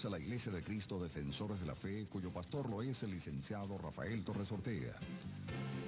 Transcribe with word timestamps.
Bienvenidos 0.00 0.18
a 0.18 0.18
la 0.18 0.26
Iglesia 0.26 0.52
de 0.52 0.62
Cristo 0.62 0.98
Defensores 0.98 1.60
de 1.60 1.66
la 1.66 1.74
Fe, 1.74 2.06
cuyo 2.06 2.32
pastor 2.32 2.70
lo 2.70 2.80
es 2.80 3.02
el 3.02 3.10
licenciado 3.10 3.76
Rafael 3.76 4.24
Torres 4.24 4.50
Ortega. 4.50 4.94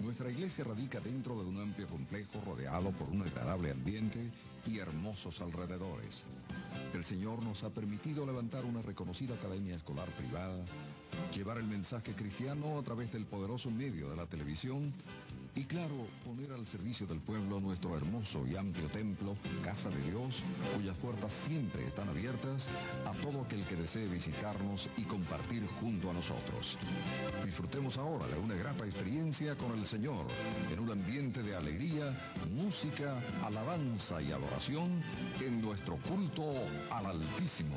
Nuestra 0.03 0.31
iglesia 0.31 0.65
radica 0.65 1.01
dentro 1.01 1.43
de 1.43 1.49
un 1.49 1.59
amplio 1.59 1.87
complejo 1.87 2.43
rodeado 2.45 2.91
por 2.91 3.09
un 3.09 3.23
agradable 3.23 3.71
ambiente 3.71 4.31
y 4.67 4.81
hermosos 4.81 5.41
alrededores. 5.41 6.27
El 6.93 7.05
Señor 7.05 7.43
nos 7.43 7.65
ha 7.65 7.71
permitido 7.71 8.27
levantar 8.27 8.67
una 8.67 8.83
reconocida 8.83 9.35
academia 9.35 9.77
escolar 9.77 10.11
privada, 10.11 10.63
llevar 11.35 11.57
el 11.57 11.67
mensaje 11.67 12.13
cristiano 12.13 12.79
a 12.79 12.83
través 12.83 13.13
del 13.13 13.25
poderoso 13.25 13.71
medio 13.71 14.11
de 14.11 14.17
la 14.17 14.27
televisión 14.27 14.93
y 15.55 15.65
claro, 15.65 16.07
poner 16.25 16.53
al 16.53 16.67
servicio 16.67 17.07
del 17.07 17.21
pueblo 17.21 17.61
nuestro 17.61 17.97
hermoso 17.97 18.47
y 18.47 18.57
amplio 18.57 18.89
templo, 18.89 19.37
Casa 19.63 19.91
de 19.91 20.03
Dios, 20.11 20.43
cuyas 20.75 20.97
puertas 20.97 21.33
siempre 21.33 21.87
están 21.87 22.09
abiertas 22.09 22.69
a 23.05 23.13
todo 23.23 23.43
aquel 23.43 23.65
que 23.67 23.77
desee 23.77 24.07
visitarnos 24.07 24.89
y 24.97 25.03
compartir 25.03 25.67
junto 25.81 26.11
a 26.11 26.15
nosotros. 26.15 26.79
Disfrutemos 27.45 27.99
ahora 27.99 28.27
de 28.29 28.39
una 28.39 28.55
grata 28.55 28.85
experiencia 28.87 29.55
con 29.55 29.79
el 29.79 29.85
Señor, 29.85 30.27
en 30.73 30.81
un 30.81 30.91
ambiente 30.91 31.43
de 31.43 31.55
alegría, 31.55 32.17
música, 32.55 33.21
alabanza 33.45 34.23
y 34.23 34.33
adoración 34.33 35.03
en 35.41 35.61
nuestro 35.61 35.99
culto 35.99 36.55
al 36.91 37.07
Altísimo. 37.07 37.77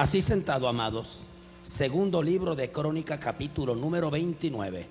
Así 0.00 0.22
sentado, 0.22 0.66
amados. 0.66 1.18
Segundo 1.62 2.22
libro 2.22 2.56
de 2.56 2.72
Crónica, 2.72 3.20
capítulo 3.20 3.74
número 3.74 4.10
29. 4.10 4.86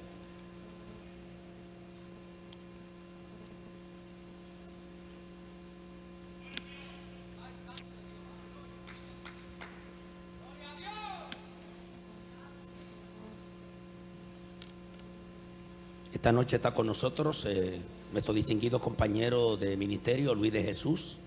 Esta 16.14 16.32
noche 16.32 16.58
está 16.58 16.72
con 16.76 16.86
nosotros 16.86 17.48
eh, 17.48 17.82
nuestro 18.12 18.32
distinguido 18.36 18.80
compañero 18.80 19.58
de 19.58 19.76
ministerio, 19.76 20.36
Luis 20.36 20.54
de 20.54 20.62
Jesús, 20.62 21.18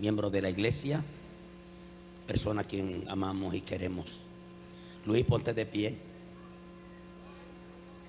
miembro 0.00 0.28
de 0.28 0.42
la 0.42 0.50
iglesia 0.50 1.04
persona 2.28 2.60
a 2.60 2.64
quien 2.64 3.06
amamos 3.08 3.54
y 3.54 3.62
queremos. 3.62 4.20
Luis, 5.06 5.24
ponte 5.24 5.54
de 5.54 5.64
pie. 5.64 5.96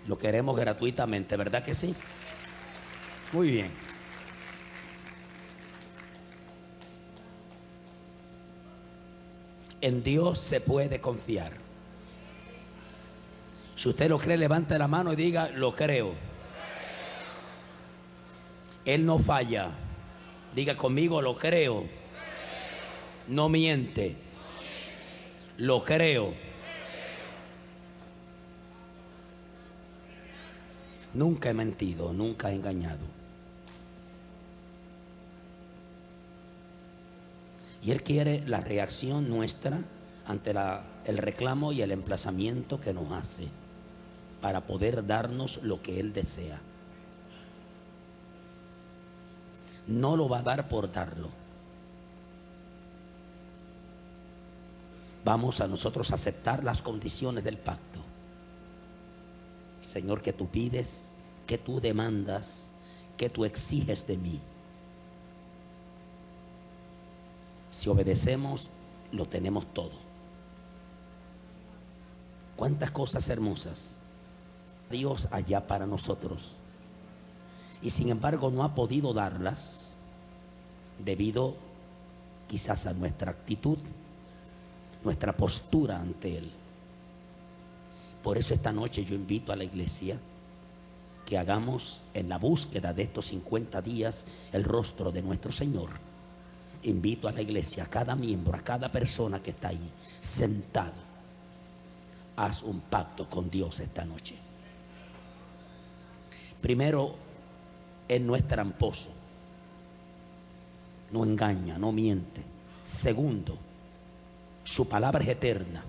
Lo 0.07 0.17
queremos 0.17 0.57
gratuitamente, 0.57 1.37
¿verdad 1.37 1.63
que 1.63 1.73
sí? 1.73 1.95
Muy 3.31 3.51
bien. 3.51 3.71
En 9.79 10.03
Dios 10.03 10.39
se 10.39 10.59
puede 10.59 10.99
confiar. 10.99 11.53
Si 13.75 13.87
usted 13.87 14.09
lo 14.09 14.19
cree, 14.19 14.37
levante 14.37 14.77
la 14.77 14.89
mano 14.89 15.13
y 15.13 15.15
diga, 15.15 15.49
lo 15.51 15.71
creo. 15.71 16.13
Él 18.83 19.05
no 19.05 19.17
falla. 19.17 19.69
Diga 20.53 20.75
conmigo, 20.75 21.21
lo 21.21 21.37
creo 21.37 21.98
no 23.29 23.47
miente. 23.47 24.15
Lo 25.57 25.83
creo. 25.83 26.33
Nunca 31.13 31.49
he 31.49 31.53
mentido, 31.53 32.13
nunca 32.13 32.51
he 32.51 32.55
engañado. 32.55 33.05
Y 37.81 37.91
Él 37.91 38.03
quiere 38.03 38.43
la 38.45 38.59
reacción 38.61 39.29
nuestra 39.29 39.79
ante 40.25 40.53
el 41.05 41.17
reclamo 41.17 41.71
y 41.71 41.81
el 41.81 41.91
emplazamiento 41.91 42.79
que 42.79 42.93
nos 42.93 43.11
hace 43.11 43.47
para 44.41 44.61
poder 44.61 45.05
darnos 45.07 45.61
lo 45.63 45.81
que 45.81 45.99
Él 45.99 46.13
desea. 46.13 46.59
No 49.87 50.15
lo 50.15 50.29
va 50.29 50.39
a 50.39 50.43
dar 50.43 50.67
por 50.67 50.91
darlo. 50.91 51.38
Vamos 55.29 55.61
a 55.61 55.67
nosotros 55.67 56.11
aceptar 56.11 56.63
las 56.63 56.81
condiciones 56.81 57.43
del 57.43 57.59
pacto. 57.59 57.99
Señor, 59.79 60.23
que 60.23 60.33
tú 60.33 60.47
pides, 60.47 61.07
que 61.45 61.59
tú 61.59 61.79
demandas, 61.79 62.71
que 63.15 63.29
tú 63.29 63.45
exiges 63.45 64.07
de 64.07 64.17
mí. 64.17 64.39
Si 67.69 67.89
obedecemos, 67.89 68.71
lo 69.11 69.27
tenemos 69.27 69.71
todo. 69.71 69.91
Cuántas 72.55 72.89
cosas 72.89 73.29
hermosas 73.29 73.97
Dios 74.89 75.27
allá 75.29 75.67
para 75.67 75.85
nosotros. 75.85 76.55
Y 77.83 77.91
sin 77.91 78.09
embargo 78.09 78.49
no 78.49 78.63
ha 78.63 78.73
podido 78.73 79.13
darlas 79.13 79.93
debido 80.97 81.55
quizás 82.47 82.87
a 82.87 82.93
nuestra 82.93 83.29
actitud 83.29 83.77
nuestra 85.03 85.35
postura 85.35 85.99
ante 85.99 86.37
Él. 86.37 86.49
Por 88.23 88.37
eso 88.37 88.53
esta 88.53 88.71
noche 88.71 89.03
yo 89.05 89.15
invito 89.15 89.51
a 89.51 89.55
la 89.55 89.63
iglesia 89.63 90.19
que 91.25 91.37
hagamos 91.37 92.01
en 92.13 92.27
la 92.27 92.37
búsqueda 92.37 92.91
de 92.91 93.03
estos 93.03 93.27
50 93.27 93.81
días 93.81 94.25
el 94.51 94.63
rostro 94.63 95.11
de 95.11 95.21
nuestro 95.21 95.51
Señor. 95.51 95.89
Invito 96.83 97.27
a 97.27 97.31
la 97.31 97.41
iglesia, 97.41 97.83
a 97.83 97.87
cada 97.87 98.15
miembro, 98.15 98.57
a 98.57 98.61
cada 98.61 98.91
persona 98.91 99.41
que 99.41 99.51
está 99.51 99.69
ahí, 99.69 99.91
sentado. 100.19 101.09
Haz 102.35 102.63
un 102.63 102.81
pacto 102.81 103.29
con 103.29 103.49
Dios 103.49 103.79
esta 103.79 104.05
noche. 104.05 104.35
Primero, 106.61 107.15
Él 108.07 108.25
no 108.25 108.35
es 108.35 108.47
tramposo, 108.47 109.11
no 111.11 111.23
engaña, 111.23 111.77
no 111.77 111.91
miente. 111.91 112.43
Segundo, 112.83 113.57
su 114.63 114.87
palabra 114.87 115.23
es 115.23 115.29
eterna. 115.29 115.83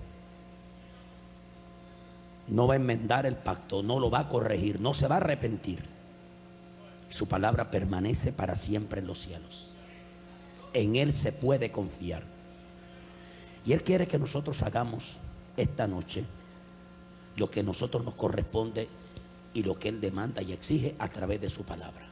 No 2.47 2.67
va 2.67 2.73
a 2.73 2.77
enmendar 2.77 3.25
el 3.25 3.35
pacto, 3.35 3.83
no 3.83 3.99
lo 3.99 4.09
va 4.09 4.19
a 4.19 4.29
corregir, 4.29 4.81
no 4.81 4.93
se 4.93 5.07
va 5.07 5.15
a 5.15 5.19
arrepentir. 5.19 5.83
Su 7.07 7.27
palabra 7.27 7.71
permanece 7.71 8.31
para 8.31 8.55
siempre 8.55 8.99
en 8.99 9.07
los 9.07 9.19
cielos. 9.19 9.69
En 10.73 10.95
Él 10.95 11.13
se 11.13 11.31
puede 11.31 11.71
confiar. 11.71 12.23
Y 13.65 13.73
Él 13.73 13.83
quiere 13.83 14.07
que 14.07 14.17
nosotros 14.17 14.63
hagamos 14.63 15.17
esta 15.57 15.87
noche 15.87 16.25
lo 17.37 17.49
que 17.49 17.61
a 17.61 17.63
nosotros 17.63 18.03
nos 18.03 18.15
corresponde 18.15 18.87
y 19.53 19.63
lo 19.63 19.77
que 19.77 19.89
Él 19.89 20.01
demanda 20.01 20.41
y 20.41 20.53
exige 20.53 20.95
a 20.99 21.07
través 21.07 21.39
de 21.41 21.49
su 21.49 21.63
palabra. 21.63 22.10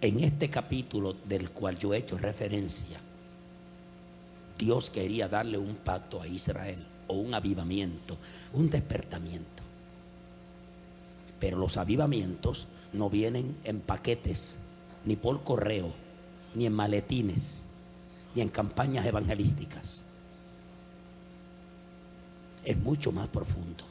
En 0.00 0.20
este 0.22 0.48
capítulo 0.48 1.16
del 1.24 1.50
cual 1.50 1.76
yo 1.76 1.92
he 1.92 1.98
hecho 1.98 2.16
referencia, 2.16 2.98
Dios 4.56 4.90
quería 4.90 5.28
darle 5.28 5.58
un 5.58 5.74
pacto 5.74 6.22
a 6.22 6.28
Israel 6.28 6.86
o 7.08 7.14
un 7.14 7.34
avivamiento, 7.34 8.16
un 8.52 8.70
despertamiento. 8.70 9.64
Pero 11.40 11.58
los 11.58 11.76
avivamientos 11.76 12.68
no 12.92 13.10
vienen 13.10 13.56
en 13.64 13.80
paquetes, 13.80 14.58
ni 15.04 15.16
por 15.16 15.42
correo, 15.42 15.92
ni 16.54 16.66
en 16.66 16.74
maletines, 16.74 17.64
ni 18.36 18.42
en 18.42 18.50
campañas 18.50 19.04
evangelísticas. 19.04 20.04
Es 22.64 22.76
mucho 22.76 23.10
más 23.10 23.26
profundo. 23.28 23.84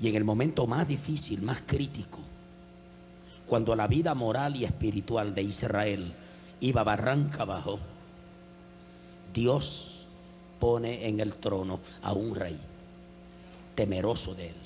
Y 0.00 0.08
en 0.08 0.16
el 0.16 0.24
momento 0.24 0.66
más 0.66 0.86
difícil, 0.86 1.42
más 1.42 1.62
crítico, 1.66 2.20
cuando 3.48 3.74
la 3.74 3.86
vida 3.86 4.14
moral 4.14 4.56
y 4.56 4.64
espiritual 4.64 5.34
de 5.34 5.42
Israel 5.42 6.12
iba 6.60 6.84
barranca 6.84 7.42
abajo, 7.42 7.78
Dios 9.32 10.06
pone 10.60 11.08
en 11.08 11.20
el 11.20 11.34
trono 11.36 11.80
a 12.02 12.12
un 12.12 12.34
rey 12.34 12.58
temeroso 13.74 14.34
de 14.34 14.48
él 14.50 14.56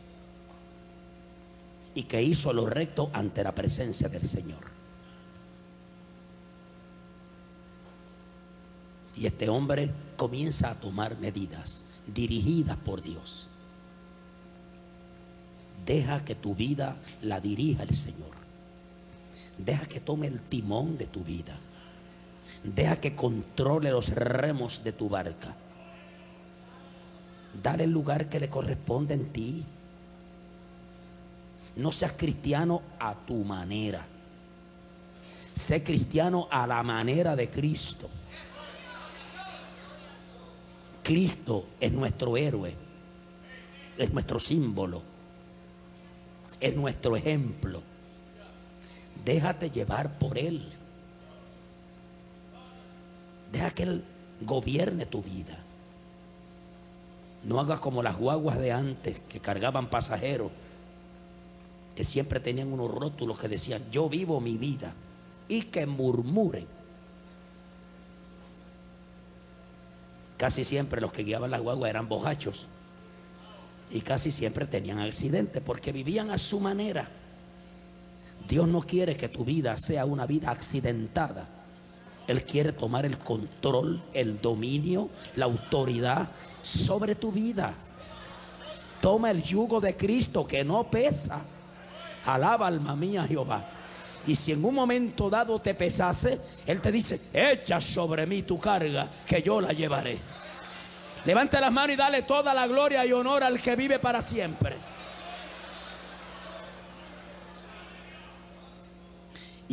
y 1.94 2.04
que 2.04 2.22
hizo 2.22 2.52
lo 2.52 2.66
recto 2.66 3.10
ante 3.12 3.44
la 3.44 3.52
presencia 3.52 4.08
del 4.08 4.26
Señor. 4.26 4.72
Y 9.14 9.26
este 9.26 9.48
hombre 9.48 9.90
comienza 10.16 10.70
a 10.70 10.74
tomar 10.74 11.18
medidas 11.18 11.82
dirigidas 12.06 12.78
por 12.78 13.02
Dios. 13.02 13.46
Deja 15.84 16.24
que 16.24 16.34
tu 16.34 16.54
vida 16.54 16.96
la 17.20 17.38
dirija 17.38 17.82
el 17.82 17.94
Señor. 17.94 18.41
Deja 19.58 19.86
que 19.86 20.00
tome 20.00 20.26
el 20.26 20.40
timón 20.40 20.98
de 20.98 21.06
tu 21.06 21.22
vida. 21.22 21.56
Deja 22.64 22.96
que 22.96 23.14
controle 23.14 23.90
los 23.90 24.08
remos 24.10 24.82
de 24.82 24.92
tu 24.92 25.08
barca. 25.08 25.54
Dale 27.62 27.84
el 27.84 27.90
lugar 27.90 28.28
que 28.28 28.40
le 28.40 28.48
corresponde 28.48 29.14
en 29.14 29.32
ti. 29.32 29.64
No 31.76 31.92
seas 31.92 32.12
cristiano 32.12 32.82
a 32.98 33.14
tu 33.14 33.44
manera. 33.44 34.06
Sé 35.54 35.82
cristiano 35.82 36.48
a 36.50 36.66
la 36.66 36.82
manera 36.82 37.36
de 37.36 37.50
Cristo. 37.50 38.08
Cristo 41.02 41.66
es 41.80 41.92
nuestro 41.92 42.36
héroe, 42.36 42.74
es 43.98 44.12
nuestro 44.12 44.38
símbolo, 44.38 45.02
es 46.60 46.74
nuestro 46.76 47.16
ejemplo. 47.16 47.82
Déjate 49.24 49.70
llevar 49.70 50.18
por 50.18 50.38
Él. 50.38 50.62
Deja 53.52 53.70
que 53.70 53.82
Él 53.84 54.04
gobierne 54.40 55.06
tu 55.06 55.22
vida. 55.22 55.58
No 57.44 57.60
hagas 57.60 57.80
como 57.80 58.02
las 58.02 58.16
guaguas 58.16 58.58
de 58.58 58.72
antes 58.72 59.20
que 59.28 59.40
cargaban 59.40 59.90
pasajeros, 59.90 60.50
que 61.96 62.04
siempre 62.04 62.40
tenían 62.40 62.72
unos 62.72 62.90
rótulos 62.90 63.38
que 63.38 63.48
decían, 63.48 63.82
yo 63.90 64.08
vivo 64.08 64.40
mi 64.40 64.56
vida, 64.56 64.94
y 65.48 65.62
que 65.62 65.86
murmuren. 65.86 66.66
Casi 70.38 70.64
siempre 70.64 71.00
los 71.00 71.12
que 71.12 71.22
guiaban 71.22 71.50
las 71.50 71.60
guaguas 71.60 71.90
eran 71.90 72.08
bojachos 72.08 72.66
y 73.92 74.00
casi 74.00 74.30
siempre 74.30 74.66
tenían 74.66 74.98
accidentes 74.98 75.62
porque 75.62 75.92
vivían 75.92 76.30
a 76.30 76.38
su 76.38 76.58
manera. 76.58 77.08
Dios 78.48 78.68
no 78.68 78.80
quiere 78.80 79.16
que 79.16 79.28
tu 79.28 79.44
vida 79.44 79.76
sea 79.76 80.04
una 80.04 80.26
vida 80.26 80.50
accidentada. 80.50 81.46
Él 82.26 82.44
quiere 82.44 82.72
tomar 82.72 83.04
el 83.04 83.18
control, 83.18 84.02
el 84.12 84.40
dominio, 84.40 85.10
la 85.36 85.46
autoridad 85.46 86.28
sobre 86.62 87.14
tu 87.14 87.32
vida. 87.32 87.74
Toma 89.00 89.30
el 89.30 89.42
yugo 89.42 89.80
de 89.80 89.96
Cristo 89.96 90.46
que 90.46 90.64
no 90.64 90.88
pesa. 90.90 91.40
Alaba 92.24 92.68
alma 92.68 92.94
mía 92.94 93.24
Jehová. 93.26 93.68
Y 94.26 94.36
si 94.36 94.52
en 94.52 94.64
un 94.64 94.74
momento 94.74 95.28
dado 95.28 95.60
te 95.60 95.74
pesase, 95.74 96.38
Él 96.66 96.80
te 96.80 96.92
dice, 96.92 97.20
echa 97.32 97.80
sobre 97.80 98.24
mí 98.26 98.42
tu 98.42 98.58
carga, 98.58 99.08
que 99.26 99.42
yo 99.42 99.60
la 99.60 99.72
llevaré. 99.72 100.18
Levante 101.24 101.60
las 101.60 101.72
manos 101.72 101.94
y 101.94 101.96
dale 101.96 102.22
toda 102.22 102.54
la 102.54 102.66
gloria 102.66 103.04
y 103.04 103.12
honor 103.12 103.42
al 103.42 103.60
que 103.60 103.74
vive 103.74 103.98
para 103.98 104.22
siempre. 104.22 104.76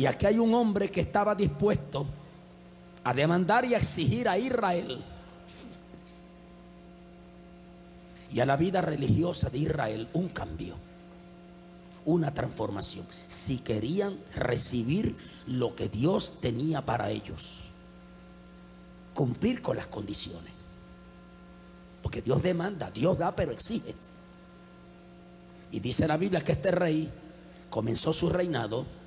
Y 0.00 0.06
aquí 0.06 0.24
hay 0.24 0.38
un 0.38 0.54
hombre 0.54 0.90
que 0.90 1.02
estaba 1.02 1.34
dispuesto 1.34 2.06
a 3.04 3.12
demandar 3.12 3.66
y 3.66 3.74
a 3.74 3.76
exigir 3.76 4.30
a 4.30 4.38
Israel 4.38 5.04
y 8.32 8.40
a 8.40 8.46
la 8.46 8.56
vida 8.56 8.80
religiosa 8.80 9.50
de 9.50 9.58
Israel 9.58 10.08
un 10.14 10.30
cambio, 10.30 10.76
una 12.06 12.32
transformación. 12.32 13.04
Si 13.26 13.58
querían 13.58 14.16
recibir 14.34 15.14
lo 15.46 15.76
que 15.76 15.90
Dios 15.90 16.32
tenía 16.40 16.80
para 16.80 17.10
ellos, 17.10 17.42
cumplir 19.12 19.60
con 19.60 19.76
las 19.76 19.88
condiciones. 19.88 20.54
Porque 22.02 22.22
Dios 22.22 22.42
demanda, 22.42 22.90
Dios 22.90 23.18
da, 23.18 23.36
pero 23.36 23.52
exige. 23.52 23.94
Y 25.70 25.80
dice 25.80 26.08
la 26.08 26.16
Biblia 26.16 26.42
que 26.42 26.52
este 26.52 26.70
rey 26.70 27.12
comenzó 27.68 28.14
su 28.14 28.30
reinado 28.30 28.98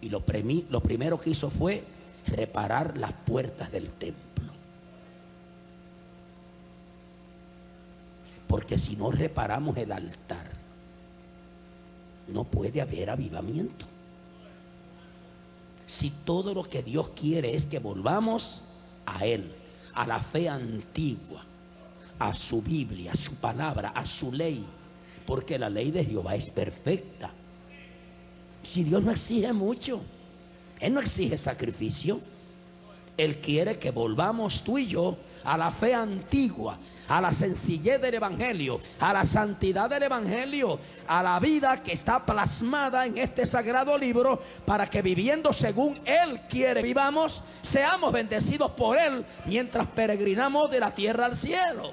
y 0.00 0.08
lo, 0.08 0.22
lo 0.70 0.80
primero 0.80 1.20
que 1.20 1.30
hizo 1.30 1.50
fue 1.50 1.84
reparar 2.26 2.96
las 2.96 3.12
puertas 3.12 3.70
del 3.72 3.88
templo. 3.90 4.52
Porque 8.46 8.78
si 8.78 8.96
no 8.96 9.10
reparamos 9.10 9.76
el 9.76 9.92
altar, 9.92 10.50
no 12.28 12.44
puede 12.44 12.80
haber 12.80 13.10
avivamiento. 13.10 13.86
Si 15.86 16.10
todo 16.10 16.54
lo 16.54 16.64
que 16.64 16.82
Dios 16.82 17.10
quiere 17.10 17.54
es 17.54 17.66
que 17.66 17.78
volvamos 17.78 18.62
a 19.06 19.24
Él, 19.24 19.52
a 19.94 20.06
la 20.06 20.20
fe 20.20 20.48
antigua, 20.48 21.44
a 22.18 22.34
su 22.34 22.62
Biblia, 22.62 23.12
a 23.12 23.16
su 23.16 23.34
palabra, 23.34 23.90
a 23.90 24.04
su 24.04 24.32
ley, 24.32 24.64
porque 25.26 25.58
la 25.58 25.70
ley 25.70 25.90
de 25.90 26.04
Jehová 26.04 26.34
es 26.34 26.50
perfecta. 26.50 27.30
Si 28.66 28.82
Dios 28.82 29.02
no 29.02 29.12
exige 29.12 29.52
mucho, 29.52 30.00
Él 30.80 30.92
no 30.92 31.00
exige 31.00 31.38
sacrificio. 31.38 32.20
Él 33.16 33.40
quiere 33.40 33.78
que 33.78 33.90
volvamos 33.90 34.62
tú 34.62 34.76
y 34.76 34.88
yo 34.88 35.16
a 35.44 35.56
la 35.56 35.70
fe 35.70 35.94
antigua, 35.94 36.76
a 37.08 37.20
la 37.20 37.32
sencillez 37.32 37.98
del 38.02 38.14
Evangelio, 38.14 38.80
a 39.00 39.14
la 39.14 39.24
santidad 39.24 39.88
del 39.88 40.02
Evangelio, 40.02 40.78
a 41.06 41.22
la 41.22 41.40
vida 41.40 41.82
que 41.82 41.92
está 41.92 42.26
plasmada 42.26 43.06
en 43.06 43.16
este 43.16 43.46
sagrado 43.46 43.96
libro, 43.96 44.42
para 44.66 44.90
que 44.90 45.00
viviendo 45.00 45.52
según 45.54 45.98
Él 46.04 46.40
quiere 46.50 46.82
vivamos, 46.82 47.42
seamos 47.62 48.12
bendecidos 48.12 48.72
por 48.72 48.98
Él 48.98 49.24
mientras 49.46 49.86
peregrinamos 49.86 50.70
de 50.70 50.80
la 50.80 50.94
tierra 50.94 51.24
al 51.24 51.36
cielo. 51.36 51.92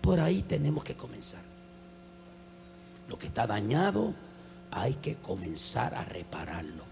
Por 0.00 0.18
ahí 0.18 0.42
tenemos 0.42 0.82
que 0.82 0.96
comenzar. 0.96 1.53
Lo 3.08 3.18
que 3.18 3.26
está 3.26 3.46
dañado 3.46 4.14
hay 4.70 4.94
que 4.94 5.16
comenzar 5.16 5.94
a 5.94 6.04
repararlo. 6.04 6.84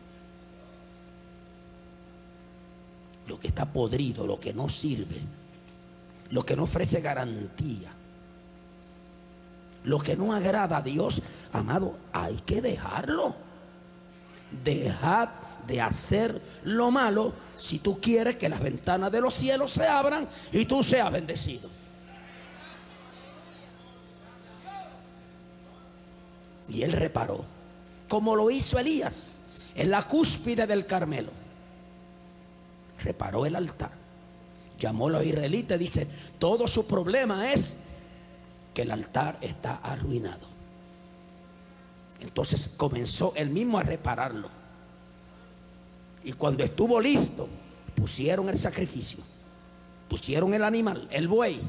Lo 3.26 3.38
que 3.38 3.49
está 3.49 3.66
podrido, 3.66 4.26
lo 4.26 4.38
que 4.38 4.52
no 4.52 4.69
sirve, 4.69 5.21
lo 6.31 6.45
que 6.45 6.57
no 6.57 6.64
ofrece 6.64 7.00
garantía, 7.00 7.92
lo 9.85 9.99
que 9.99 10.16
no 10.16 10.33
agrada 10.33 10.78
a 10.78 10.83
Dios, 10.83 11.23
amado, 11.52 11.97
hay 12.12 12.37
que 12.47 12.61
dejarlo. 12.61 13.35
Dejad 14.64 15.28
de 15.66 15.81
hacer 15.81 16.40
lo 16.64 16.90
malo 16.90 17.33
si 17.57 17.78
tú 17.78 18.00
quieres 18.00 18.37
que 18.37 18.49
las 18.49 18.61
ventanas 18.61 19.11
de 19.12 19.21
los 19.21 19.35
cielos 19.35 19.73
se 19.73 19.87
abran 19.87 20.28
y 20.52 20.64
tú 20.64 20.83
seas 20.83 21.11
bendecido. 21.11 21.69
Y 26.72 26.82
él 26.82 26.92
reparó, 26.92 27.44
como 28.08 28.34
lo 28.34 28.50
hizo 28.50 28.78
Elías 28.78 29.42
en 29.74 29.90
la 29.90 30.02
cúspide 30.02 30.66
del 30.66 30.86
Carmelo. 30.86 31.30
Reparó 33.02 33.44
el 33.46 33.56
altar, 33.56 33.92
llamó 34.78 35.08
a 35.08 35.12
los 35.12 35.26
israelitas 35.26 35.78
dice, 35.78 36.06
todo 36.38 36.66
su 36.66 36.86
problema 36.86 37.52
es 37.52 37.74
que 38.72 38.82
el 38.82 38.90
altar 38.90 39.36
está 39.40 39.76
arruinado. 39.82 40.46
Entonces 42.20 42.70
comenzó 42.76 43.32
él 43.36 43.50
mismo 43.50 43.78
a 43.78 43.82
repararlo. 43.82 44.48
Y 46.24 46.32
cuando 46.32 46.64
estuvo 46.64 47.00
listo, 47.00 47.48
pusieron 47.94 48.48
el 48.48 48.56
sacrificio, 48.56 49.18
pusieron 50.08 50.54
el 50.54 50.62
animal, 50.62 51.08
el 51.10 51.28
buey, 51.28 51.60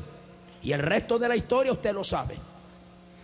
y 0.62 0.72
el 0.72 0.80
resto 0.80 1.20
de 1.20 1.28
la 1.28 1.36
historia 1.36 1.74
usted 1.74 1.94
lo 1.94 2.04
sabe. 2.04 2.38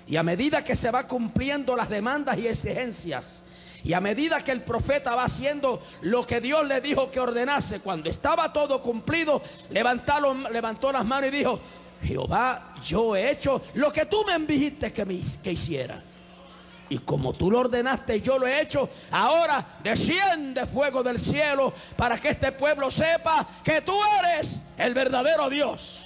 Y 0.10 0.18
a 0.18 0.24
medida 0.24 0.64
que 0.64 0.76
se 0.76 0.90
va 0.90 1.08
cumpliendo 1.08 1.76
las 1.76 1.88
demandas 1.88 2.38
y 2.40 2.48
exigencias, 2.48 3.44
y 3.84 3.94
a 3.94 4.02
medida 4.02 4.40
que 4.44 4.52
el 4.52 4.64
profeta 4.64 5.16
va 5.16 5.26
haciendo 5.26 5.82
lo 6.02 6.26
que 6.26 6.42
Dios 6.42 6.68
le 6.68 6.82
dijo 6.82 7.10
que 7.12 7.20
ordenase, 7.20 7.80
cuando 7.80 8.10
estaba 8.10 8.52
todo 8.52 8.82
cumplido, 8.82 9.42
levantó 9.70 10.92
las 10.92 11.06
manos 11.06 11.30
y 11.30 11.38
dijo, 11.38 11.60
Jehová, 12.02 12.74
yo 12.84 13.16
he 13.16 13.30
hecho 13.30 13.62
lo 13.76 13.92
que 13.92 14.08
tú 14.08 14.24
me 14.26 14.34
enviaste 14.34 14.92
que, 14.92 15.06
me, 15.06 15.20
que 15.44 15.52
hiciera. 15.52 16.02
Y 16.90 16.98
como 16.98 17.34
tú 17.34 17.52
lo 17.52 17.60
ordenaste, 17.60 18.20
yo 18.20 18.40
lo 18.40 18.48
he 18.48 18.62
hecho. 18.62 18.90
Ahora 19.12 19.78
desciende 19.84 20.66
fuego 20.66 21.04
del 21.04 21.20
cielo 21.20 21.72
para 21.96 22.20
que 22.20 22.30
este 22.30 22.52
pueblo 22.52 22.90
sepa 22.90 23.48
que 23.64 23.82
tú 23.82 23.94
eres 24.24 24.66
el 24.76 24.96
verdadero 24.96 25.52
Dios. 25.52 25.99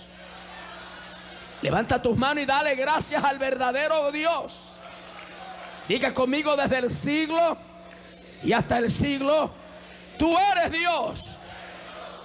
Levanta 1.63 2.01
tus 2.01 2.17
manos 2.17 2.43
y 2.43 2.46
dale 2.46 2.75
gracias 2.75 3.24
al 3.24 3.39
verdadero 3.39 4.12
Dios. 4.12 4.74
Diga 5.88 6.13
conmigo 6.13 6.58
desde 6.58 6.79
el 6.79 6.91
siglo 6.91 7.58
y 8.43 8.51
hasta 8.51 8.79
el 8.79 8.91
siglo, 8.91 9.50
tú 10.20 10.36
eres 10.38 10.74
Dios. 10.74 11.29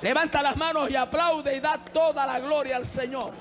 Levanta 0.02 0.42
las 0.42 0.56
manos 0.56 0.90
y 0.90 0.96
aplaude 0.96 1.56
y 1.56 1.60
da 1.60 1.78
toda 1.78 2.26
la 2.26 2.40
gloria 2.40 2.78
al 2.78 2.84
Señor. 2.84 3.32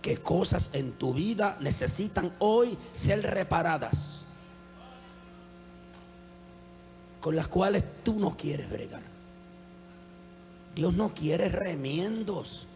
¿Qué 0.00 0.16
cosas 0.16 0.70
en 0.72 0.92
tu 0.92 1.12
vida 1.12 1.58
necesitan 1.60 2.32
hoy 2.38 2.78
ser 2.92 3.20
reparadas? 3.20 4.19
Con 7.20 7.36
las 7.36 7.48
cuales 7.48 7.84
tú 8.02 8.18
no 8.18 8.36
quieres 8.36 8.68
bregar. 8.70 9.02
Dios 10.74 10.94
no 10.94 11.14
quiere 11.14 11.48
remiendos. 11.48 12.66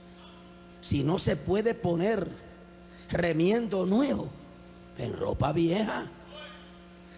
Si 0.81 1.03
no 1.03 1.19
se 1.19 1.37
puede 1.37 1.75
poner 1.75 2.27
remiendo 3.11 3.87
nuevo 3.87 4.29
en 4.99 5.13
ropa 5.17 5.53
vieja. 5.53 6.05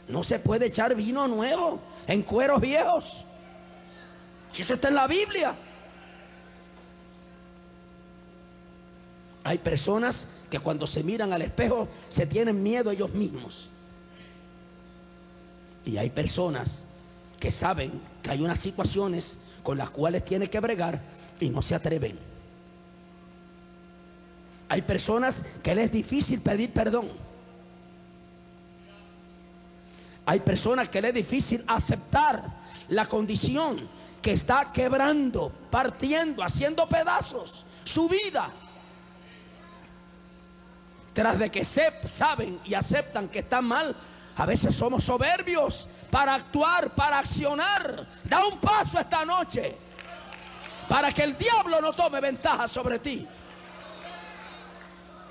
No 0.08 0.22
se 0.22 0.38
puede 0.38 0.66
echar 0.66 0.94
vino 0.94 1.26
nuevo 1.26 1.80
en 2.06 2.22
cueros 2.22 2.60
viejos. 2.60 3.24
Eso 4.56 4.74
está 4.74 4.88
en 4.88 4.94
la 4.94 5.06
Biblia. 5.06 5.54
Hay 9.44 9.58
personas 9.58 10.28
que 10.50 10.58
cuando 10.58 10.86
se 10.86 11.02
miran 11.02 11.32
al 11.32 11.42
espejo 11.42 11.88
se 12.08 12.26
tienen 12.26 12.62
miedo 12.62 12.90
ellos 12.90 13.10
mismos. 13.10 13.68
Y 15.84 15.98
hay 15.98 16.10
personas 16.10 16.85
que 17.38 17.50
saben 17.50 18.00
que 18.22 18.30
hay 18.30 18.42
unas 18.42 18.58
situaciones 18.58 19.38
con 19.62 19.78
las 19.78 19.90
cuales 19.90 20.24
tienen 20.24 20.48
que 20.48 20.60
bregar 20.60 21.00
y 21.40 21.48
no 21.48 21.62
se 21.62 21.74
atreven. 21.74 22.18
Hay 24.68 24.82
personas 24.82 25.36
que 25.62 25.74
les 25.74 25.86
es 25.86 25.92
difícil 25.92 26.40
pedir 26.40 26.72
perdón. 26.72 27.08
Hay 30.24 30.40
personas 30.40 30.88
que 30.88 31.00
les 31.00 31.10
es 31.10 31.14
difícil 31.14 31.64
aceptar 31.66 32.42
la 32.88 33.06
condición 33.06 33.88
que 34.20 34.32
está 34.32 34.72
quebrando, 34.72 35.52
partiendo, 35.70 36.42
haciendo 36.42 36.88
pedazos 36.88 37.64
su 37.84 38.08
vida. 38.08 38.50
Tras 41.12 41.38
de 41.38 41.50
que 41.50 41.64
se, 41.64 41.92
saben 42.04 42.58
y 42.64 42.74
aceptan 42.74 43.28
que 43.28 43.38
están 43.38 43.64
mal, 43.64 43.96
a 44.36 44.44
veces 44.46 44.74
somos 44.74 45.04
soberbios 45.04 45.86
para 46.10 46.34
actuar, 46.34 46.94
para 46.94 47.18
accionar. 47.18 48.06
Da 48.24 48.44
un 48.44 48.58
paso 48.58 48.98
esta 48.98 49.24
noche 49.24 49.76
para 50.88 51.10
que 51.10 51.22
el 51.22 51.36
diablo 51.36 51.80
no 51.80 51.92
tome 51.92 52.20
ventaja 52.20 52.68
sobre 52.68 52.98
ti. 52.98 53.26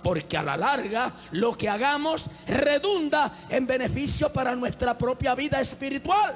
Porque 0.02 0.38
a 0.38 0.44
la 0.44 0.58
larga 0.58 1.12
lo 1.32 1.56
que 1.56 1.70
hagamos 1.70 2.30
redunda 2.48 3.46
en 3.50 3.66
beneficio 3.66 4.32
para 4.32 4.56
nuestra 4.56 4.98
propia 4.98 5.36
vida 5.36 5.60
espiritual. 5.60 6.36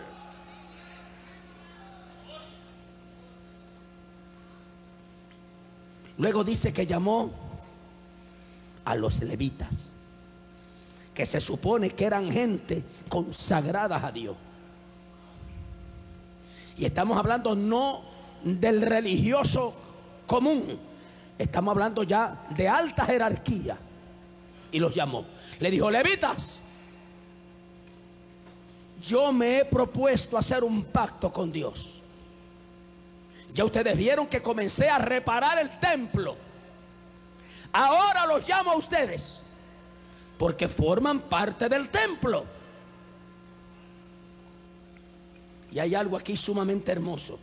Luego 6.17 6.43
dice 6.43 6.73
que 6.73 6.85
llamó 6.85 7.31
a 8.83 8.93
los 8.95 9.21
levitas, 9.21 9.88
que 11.19 11.25
se 11.25 11.41
supone 11.41 11.89
que 11.89 12.05
eran 12.05 12.31
gente 12.31 12.81
consagradas 13.09 14.01
a 14.05 14.09
Dios. 14.09 14.37
Y 16.77 16.85
estamos 16.85 17.17
hablando 17.17 17.57
no 17.57 18.03
del 18.41 18.81
religioso 18.81 19.73
común, 20.25 20.79
Estamos 21.37 21.73
hablando 21.73 22.03
ya 22.03 22.45
de 22.51 22.69
alta 22.69 23.03
jerarquía. 23.05 23.77
Y 24.71 24.79
los 24.79 24.95
llamó. 24.95 25.25
Le 25.59 25.69
dijo, 25.69 25.91
levitas, 25.91 26.59
yo 29.01 29.33
me 29.33 29.59
he 29.59 29.65
propuesto 29.65 30.37
hacer 30.37 30.63
un 30.63 30.85
pacto 30.85 31.33
con 31.33 31.51
Dios. 31.51 32.01
Ya 33.53 33.65
ustedes 33.65 33.97
vieron 33.97 34.27
que 34.27 34.41
comencé 34.41 34.89
a 34.89 34.99
reparar 34.99 35.59
el 35.59 35.69
templo. 35.81 36.37
Ahora 37.73 38.25
los 38.25 38.47
llamo 38.47 38.71
a 38.71 38.77
ustedes 38.77 39.41
porque 40.39 40.67
forman 40.67 41.19
parte 41.19 41.69
del 41.69 41.89
templo. 41.89 42.45
Y 45.71 45.77
hay 45.77 45.93
algo 45.93 46.17
aquí 46.17 46.35
sumamente 46.35 46.91
hermoso 46.91 47.37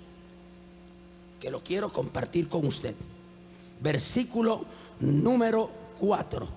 que 1.38 1.48
lo 1.50 1.62
quiero 1.62 1.90
compartir 1.90 2.48
con 2.48 2.66
usted 2.66 2.96
versículo 3.80 4.64
número 5.00 5.70
4. 5.98 6.48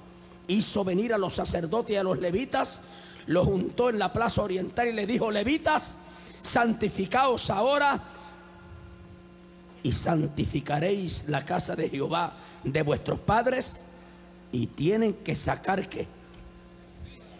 Hizo 0.47 0.83
venir 0.83 1.13
a 1.13 1.17
los 1.17 1.35
sacerdotes 1.35 1.93
y 1.93 1.97
a 1.97 2.03
los 2.03 2.19
levitas, 2.19 2.79
los 3.27 3.45
juntó 3.45 3.89
en 3.89 3.99
la 3.99 4.11
plaza 4.11 4.41
oriental 4.41 4.87
y 4.87 4.93
le 4.93 5.05
dijo, 5.05 5.29
levitas, 5.29 5.97
santificaos 6.41 7.49
ahora 7.49 8.01
y 9.83 9.91
santificaréis 9.91 11.25
la 11.27 11.45
casa 11.45 11.75
de 11.75 11.89
Jehová 11.89 12.33
de 12.63 12.81
vuestros 12.81 13.19
padres 13.19 13.75
y 14.51 14.67
tienen 14.67 15.13
que 15.13 15.35
sacar 15.35 15.87
qué? 15.87 16.07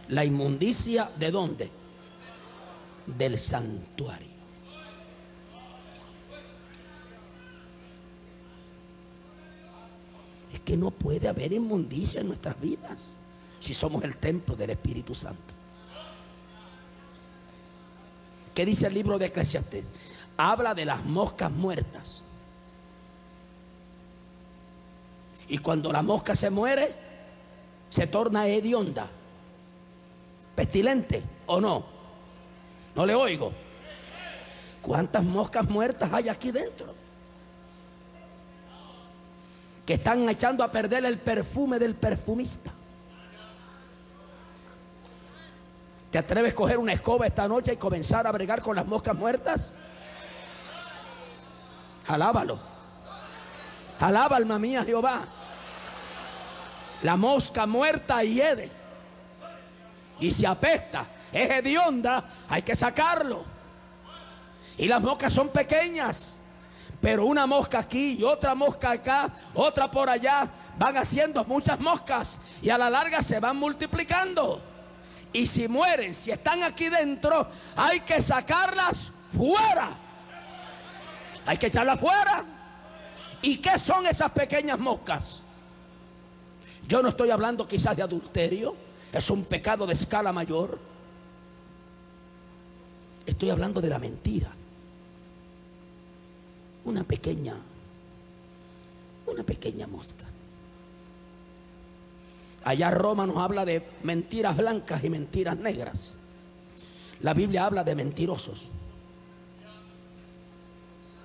La 0.10 0.26
inmundicia 0.26 1.10
de 1.18 1.32
dónde? 1.32 1.72
Del 3.06 3.40
santuario. 3.40 4.40
que 10.70 10.78
no 10.78 10.92
puede 10.92 11.28
haber 11.28 11.52
inmundicia 11.52 12.22
en 12.22 12.28
nuestras 12.28 12.62
vidas 12.62 13.16
si 13.60 13.74
somos 13.74 14.04
el 14.04 14.18
templo 14.18 14.56
del 14.56 14.70
Espíritu 14.70 15.16
Santo. 15.16 15.56
¿Qué 18.54 18.68
dice 18.68 18.86
el 18.86 18.94
libro 18.94 19.18
de 19.18 19.26
Eclesiastes? 19.26 19.88
Habla 20.38 20.76
de 20.76 20.86
las 20.86 21.04
moscas 21.04 21.50
muertas. 21.50 22.22
Y 25.48 25.58
cuando 25.58 25.92
la 25.92 26.04
mosca 26.04 26.36
se 26.36 26.52
muere, 26.52 26.94
se 27.90 28.06
torna 28.06 28.48
hedionda, 28.48 29.10
pestilente 30.60 31.24
o 31.46 31.62
no. 31.62 31.86
No 32.94 33.06
le 33.06 33.16
oigo. 33.16 33.54
¿Cuántas 34.82 35.24
moscas 35.24 35.70
muertas 35.70 36.12
hay 36.12 36.28
aquí 36.28 36.52
dentro? 36.52 37.00
que 39.86 39.96
están 39.96 40.30
echando 40.30 40.64
a 40.64 40.72
perder 40.72 41.04
el 41.06 41.18
perfume 41.18 41.80
del 41.80 41.96
perfumista. 41.96 42.72
¿Te 46.12 46.20
atreves 46.20 46.54
a 46.54 46.56
coger 46.56 46.78
una 46.78 46.94
escoba 46.94 47.26
esta 47.26 47.48
noche 47.48 47.74
y 47.74 47.78
comenzar 47.78 48.28
a 48.28 48.32
bregar 48.32 48.62
con 48.62 48.76
las 48.76 48.86
moscas 48.86 49.16
muertas? 49.16 49.76
Alábalo. 52.08 52.60
Alaba 54.00 54.38
alma 54.38 54.60
mía 54.60 54.84
Jehová. 54.84 55.26
La 57.02 57.16
mosca 57.16 57.66
muerta 57.66 58.24
hiede. 58.24 58.79
Y 60.20 60.32
si 60.32 60.46
apesta, 60.46 61.06
es 61.32 61.50
hedionda, 61.50 62.24
hay 62.48 62.62
que 62.62 62.76
sacarlo. 62.76 63.44
Y 64.78 64.88
las 64.88 65.02
moscas 65.02 65.34
son 65.34 65.50
pequeñas. 65.50 66.36
Pero 67.02 67.26
una 67.26 67.46
mosca 67.46 67.80
aquí 67.80 68.18
y 68.20 68.24
otra 68.24 68.56
mosca 68.56 68.92
acá, 68.92 69.30
otra 69.54 69.90
por 69.90 70.10
allá, 70.10 70.50
van 70.78 70.98
haciendo 70.98 71.46
muchas 71.46 71.80
moscas 71.80 72.40
y 72.62 72.70
a 72.70 72.78
la 72.78 72.90
larga 72.90 73.22
se 73.22 73.40
van 73.40 73.56
multiplicando. 73.56 74.62
Y 75.32 75.48
si 75.48 75.68
mueren, 75.68 76.14
si 76.14 76.32
están 76.32 76.64
aquí 76.64 76.90
dentro, 76.90 77.48
hay 77.76 78.02
que 78.02 78.22
sacarlas 78.22 79.12
fuera. 79.30 79.92
Hay 81.46 81.58
que 81.58 81.68
echarlas 81.68 82.00
fuera. 82.00 82.44
¿Y 83.42 83.58
qué 83.58 83.80
son 83.80 84.06
esas 84.06 84.32
pequeñas 84.32 84.78
moscas? 84.78 85.42
Yo 86.88 87.02
no 87.02 87.10
estoy 87.10 87.30
hablando 87.30 87.68
quizás 87.68 87.96
de 87.96 88.04
adulterio, 88.04 88.76
es 89.14 89.30
un 89.30 89.44
pecado 89.46 89.88
de 89.88 89.94
escala 89.94 90.32
mayor. 90.32 90.78
Estoy 93.26 93.50
hablando 93.50 93.82
de 93.82 93.90
la 93.90 94.00
mentira 94.00 94.52
una 96.86 97.04
pequeña, 97.04 97.56
una 99.28 99.44
pequeña 99.44 99.88
mosca. 99.88 100.26
Allá 102.64 102.92
Roma 102.92 103.26
nos 103.26 103.38
habla 103.38 103.64
de 103.64 103.84
mentiras 104.04 104.58
blancas 104.58 105.04
y 105.04 105.10
mentiras 105.10 105.58
negras. 105.58 106.16
La 107.22 107.34
Biblia 107.34 107.66
habla 107.66 107.84
de 107.84 107.96
mentirosos. 107.96 108.70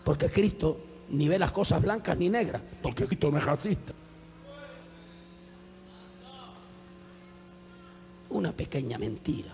Porque 0.05 0.29
Cristo 0.29 0.81
ni 1.11 1.29
ve 1.29 1.39
las 1.39 1.51
cosas 1.51 1.83
blancas 1.83 2.17
ni 2.19 2.29
negras. 2.29 2.63
Porque 2.83 3.07
Cristo 3.07 3.31
no 3.31 3.39
es 3.39 3.45
racista. 3.45 3.93
Una 8.35 8.53
pequeña 8.53 8.99
mentira, 8.99 9.53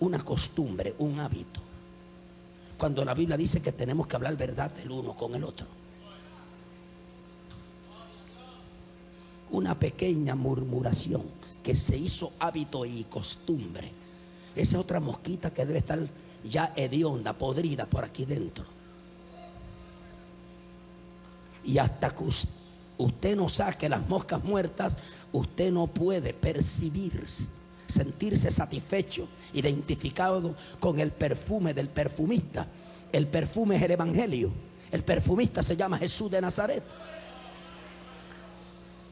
una 0.00 0.22
costumbre, 0.24 0.94
un 0.98 1.20
hábito 1.20 1.64
cuando 2.76 3.04
la 3.04 3.14
Biblia 3.14 3.36
dice 3.36 3.62
que 3.62 3.72
tenemos 3.72 4.06
que 4.06 4.16
hablar 4.16 4.36
verdad 4.36 4.70
el 4.82 4.90
uno 4.90 5.14
con 5.14 5.34
el 5.34 5.44
otro. 5.44 5.66
Una 9.50 9.78
pequeña 9.78 10.34
murmuración 10.34 11.22
que 11.62 11.76
se 11.76 11.96
hizo 11.96 12.32
hábito 12.38 12.84
y 12.84 13.04
costumbre. 13.04 13.90
Esa 14.56 14.78
otra 14.78 15.00
mosquita 15.00 15.52
que 15.52 15.64
debe 15.64 15.78
estar 15.78 16.00
ya 16.44 16.72
hedionda, 16.76 17.32
podrida 17.32 17.86
por 17.86 18.04
aquí 18.04 18.24
dentro. 18.24 18.64
Y 21.64 21.78
hasta 21.78 22.14
que 22.14 22.24
usted 22.98 23.36
no 23.36 23.48
saque 23.48 23.88
las 23.88 24.06
moscas 24.08 24.42
muertas, 24.44 24.98
usted 25.32 25.72
no 25.72 25.86
puede 25.86 26.34
percibir 26.34 27.24
sentirse 27.86 28.50
satisfecho, 28.50 29.28
identificado 29.52 30.54
con 30.80 30.98
el 31.00 31.10
perfume 31.10 31.74
del 31.74 31.88
perfumista. 31.88 32.66
El 33.12 33.26
perfume 33.26 33.76
es 33.76 33.82
el 33.82 33.92
Evangelio. 33.92 34.52
El 34.90 35.02
perfumista 35.02 35.62
se 35.62 35.76
llama 35.76 35.98
Jesús 35.98 36.30
de 36.30 36.40
Nazaret. 36.40 36.82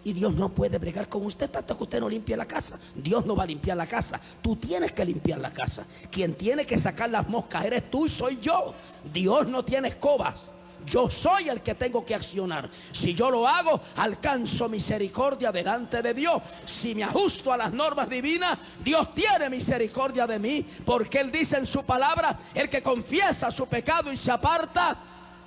Y 0.04 0.12
Dios 0.12 0.34
no 0.34 0.48
puede 0.48 0.78
bregar 0.78 1.08
con 1.08 1.24
usted 1.24 1.48
tanto 1.48 1.76
que 1.76 1.84
usted 1.84 2.00
no 2.00 2.08
limpie 2.08 2.36
la 2.36 2.46
casa. 2.46 2.78
Dios 2.94 3.24
no 3.24 3.36
va 3.36 3.44
a 3.44 3.46
limpiar 3.46 3.76
la 3.76 3.86
casa. 3.86 4.20
Tú 4.40 4.56
tienes 4.56 4.92
que 4.92 5.04
limpiar 5.04 5.38
la 5.38 5.52
casa. 5.52 5.84
Quien 6.10 6.34
tiene 6.34 6.64
que 6.64 6.76
sacar 6.76 7.08
las 7.08 7.28
moscas 7.28 7.64
eres 7.64 7.88
tú 7.90 8.06
y 8.06 8.10
soy 8.10 8.38
yo. 8.40 8.74
Dios 9.12 9.46
no 9.46 9.64
tiene 9.64 9.88
escobas. 9.88 10.50
Yo 10.86 11.10
soy 11.10 11.48
el 11.48 11.60
que 11.62 11.74
tengo 11.74 12.04
que 12.04 12.14
accionar. 12.14 12.68
Si 12.92 13.14
yo 13.14 13.30
lo 13.30 13.46
hago, 13.46 13.80
alcanzo 13.96 14.68
misericordia 14.68 15.52
delante 15.52 16.02
de 16.02 16.14
Dios. 16.14 16.42
Si 16.64 16.94
me 16.94 17.04
ajusto 17.04 17.52
a 17.52 17.56
las 17.56 17.72
normas 17.72 18.08
divinas, 18.08 18.58
Dios 18.82 19.14
tiene 19.14 19.48
misericordia 19.48 20.26
de 20.26 20.38
mí. 20.38 20.66
Porque 20.84 21.20
Él 21.20 21.30
dice 21.30 21.58
en 21.58 21.66
su 21.66 21.82
palabra, 21.84 22.38
el 22.54 22.68
que 22.68 22.82
confiesa 22.82 23.50
su 23.50 23.66
pecado 23.66 24.12
y 24.12 24.16
se 24.16 24.30
aparta, 24.30 24.96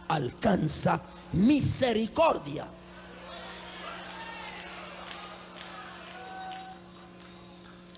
alcanza 0.08 1.02
misericordia. 1.34 2.68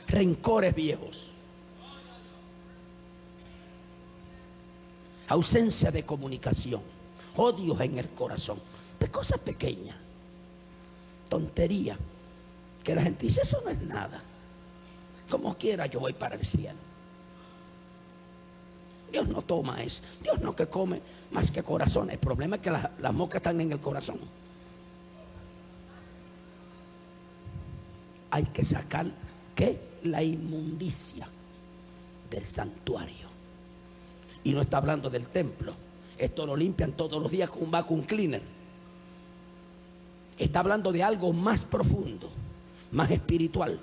rencores 0.07 0.73
viejos, 0.73 1.27
ausencia 5.27 5.91
de 5.91 6.03
comunicación, 6.03 6.81
odios 7.37 7.79
en 7.81 7.97
el 7.97 8.09
corazón, 8.09 8.59
de 8.99 9.09
cosas 9.09 9.39
pequeñas, 9.39 9.95
tontería, 11.29 11.97
que 12.83 12.95
la 12.95 13.01
gente 13.01 13.25
dice, 13.25 13.41
eso 13.43 13.61
no 13.63 13.69
es 13.69 13.81
nada. 13.81 14.21
Como 15.29 15.57
quiera 15.57 15.85
yo 15.87 15.99
voy 15.99 16.13
para 16.13 16.35
el 16.35 16.45
cielo. 16.45 16.77
Dios 19.11 19.27
no 19.27 19.41
toma 19.41 19.81
eso. 19.81 20.01
Dios 20.21 20.39
no 20.41 20.55
que 20.55 20.67
come 20.67 21.01
más 21.31 21.51
que 21.51 21.63
corazón. 21.63 22.09
El 22.09 22.19
problema 22.19 22.57
es 22.57 22.61
que 22.61 22.71
las, 22.71 22.89
las 22.99 23.13
moscas 23.13 23.37
están 23.37 23.59
en 23.61 23.71
el 23.71 23.79
corazón. 23.79 24.19
Hay 28.31 28.45
que 28.45 28.65
sacar 28.65 29.07
¿qué? 29.55 29.79
la 30.03 30.21
inmundicia 30.21 31.27
del 32.29 32.45
santuario. 32.45 33.27
Y 34.43 34.53
no 34.53 34.61
está 34.61 34.77
hablando 34.77 35.09
del 35.09 35.27
templo. 35.27 35.86
Esto 36.17 36.45
lo 36.45 36.55
limpian 36.55 36.93
todos 36.93 37.21
los 37.21 37.31
días 37.31 37.49
con 37.49 37.63
un 37.63 37.71
vacuum 37.71 38.01
cleaner. 38.01 38.41
Está 40.37 40.59
hablando 40.59 40.91
de 40.91 41.03
algo 41.03 41.33
más 41.33 41.63
profundo, 41.63 42.29
más 42.91 43.09
espiritual. 43.11 43.79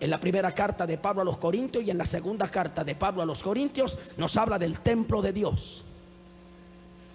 En 0.00 0.10
la 0.10 0.20
primera 0.20 0.52
carta 0.52 0.86
de 0.86 0.98
Pablo 0.98 1.22
a 1.22 1.24
los 1.24 1.38
Corintios 1.38 1.84
y 1.84 1.90
en 1.90 1.98
la 1.98 2.04
segunda 2.04 2.48
carta 2.48 2.84
de 2.84 2.94
Pablo 2.94 3.22
a 3.22 3.26
los 3.26 3.42
Corintios 3.42 3.98
nos 4.16 4.36
habla 4.36 4.58
del 4.58 4.80
templo 4.80 5.20
de 5.22 5.32
Dios. 5.32 5.84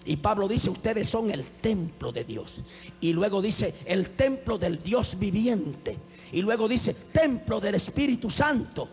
Y 0.06 0.18
Pablo 0.18 0.50
dice, 0.50 0.70
ustedes 0.70 1.10
son 1.10 1.32
el 1.32 1.46
templo 1.46 2.12
de 2.12 2.26
Dios. 2.26 2.62
Y 3.00 3.14
luego 3.14 3.42
dice, 3.42 3.74
el 3.86 4.10
templo 4.10 4.58
del 4.58 4.84
Dios 4.84 5.18
viviente. 5.18 5.98
Y 6.34 6.42
luego 6.42 6.68
dice, 6.68 6.94
templo 6.94 7.62
del 7.62 7.76
Espíritu 7.76 8.30
Santo. 8.30 8.90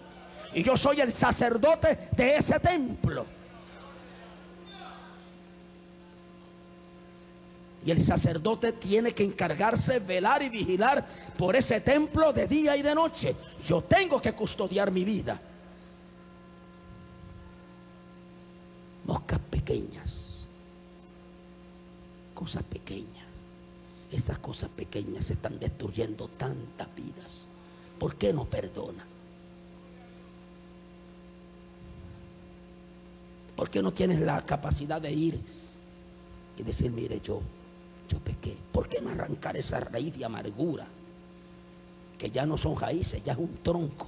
Y 0.55 0.63
yo 0.63 0.77
soy 0.77 1.01
el 1.01 1.13
sacerdote 1.13 2.11
de 2.17 2.37
ese 2.37 2.61
templo. 2.61 3.27
Y 7.85 7.91
el 7.91 8.03
sacerdote 8.03 8.73
tiene 8.73 9.13
que 9.13 9.25
encargarse, 9.25 10.01
velar 10.01 10.43
y 10.43 10.51
vigilar 10.51 11.07
por 11.39 11.57
ese 11.57 11.81
templo 11.81 12.33
de 12.33 12.47
día 12.47 12.77
y 12.77 12.83
de 12.83 12.95
noche. 12.95 13.35
Yo 13.67 13.83
tengo 13.83 14.21
que 14.21 14.35
custodiar 14.35 14.91
mi 14.91 15.05
vida. 15.05 15.41
Moscas 19.05 19.41
pequeñas 19.51 20.21
cosas 22.41 22.63
pequeñas. 22.63 23.27
Esas 24.11 24.39
cosas 24.39 24.71
pequeñas 24.71 25.31
están 25.31 25.59
destruyendo 25.59 26.27
tantas 26.29 26.89
vidas. 26.97 27.47
¿Por 27.99 28.17
qué 28.17 28.33
no 28.33 28.47
perdona? 28.47 29.05
¿Por 33.55 33.69
qué 33.69 33.83
no 33.83 33.93
tienes 33.93 34.21
la 34.21 34.41
capacidad 34.47 35.03
de 35.03 35.13
ir 35.13 35.39
y 36.57 36.63
decir, 36.63 36.91
mire, 36.91 37.21
yo, 37.21 37.43
yo 38.11 38.19
pequé? 38.19 38.57
¿Por 38.73 38.89
qué 38.89 39.01
no 39.01 39.11
arrancar 39.11 39.57
esa 39.57 39.79
raíz 39.81 40.17
de 40.19 40.25
amargura? 40.25 40.87
Que 42.19 42.31
ya 42.31 42.45
no 42.45 42.59
son 42.59 42.79
raíces, 42.79 43.23
ya 43.23 43.33
es 43.33 43.39
un 43.39 43.57
tronco. 43.63 44.07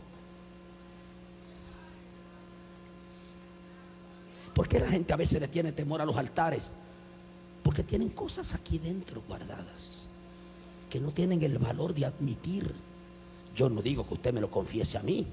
¿Por 4.53 4.69
qué 4.69 4.81
la 4.81 4.88
gente 4.88 5.12
a 5.12 5.17
veces 5.17 5.41
le 5.41 5.49
tiene 5.49 5.73
temor 5.73 6.03
a 6.03 6.05
los 6.05 6.17
altares? 6.17 6.73
Porque 7.62 7.85
tienen 7.85 8.11
cosas 8.11 8.55
aquí 8.55 8.79
dentro 8.79 9.23
guardadas 9.27 10.01
que 10.91 11.01
no 11.01 11.11
tienen 11.11 11.43
el 11.43 11.57
valor 11.57 11.95
de 11.95 12.05
admitir. 12.05 12.71
Yo 13.57 13.71
no 13.71 13.81
digo 13.81 14.07
que 14.07 14.12
usted 14.12 14.35
me 14.35 14.43
lo 14.43 14.51
confiese 14.51 14.99
a 14.99 15.03
mí, 15.03 15.27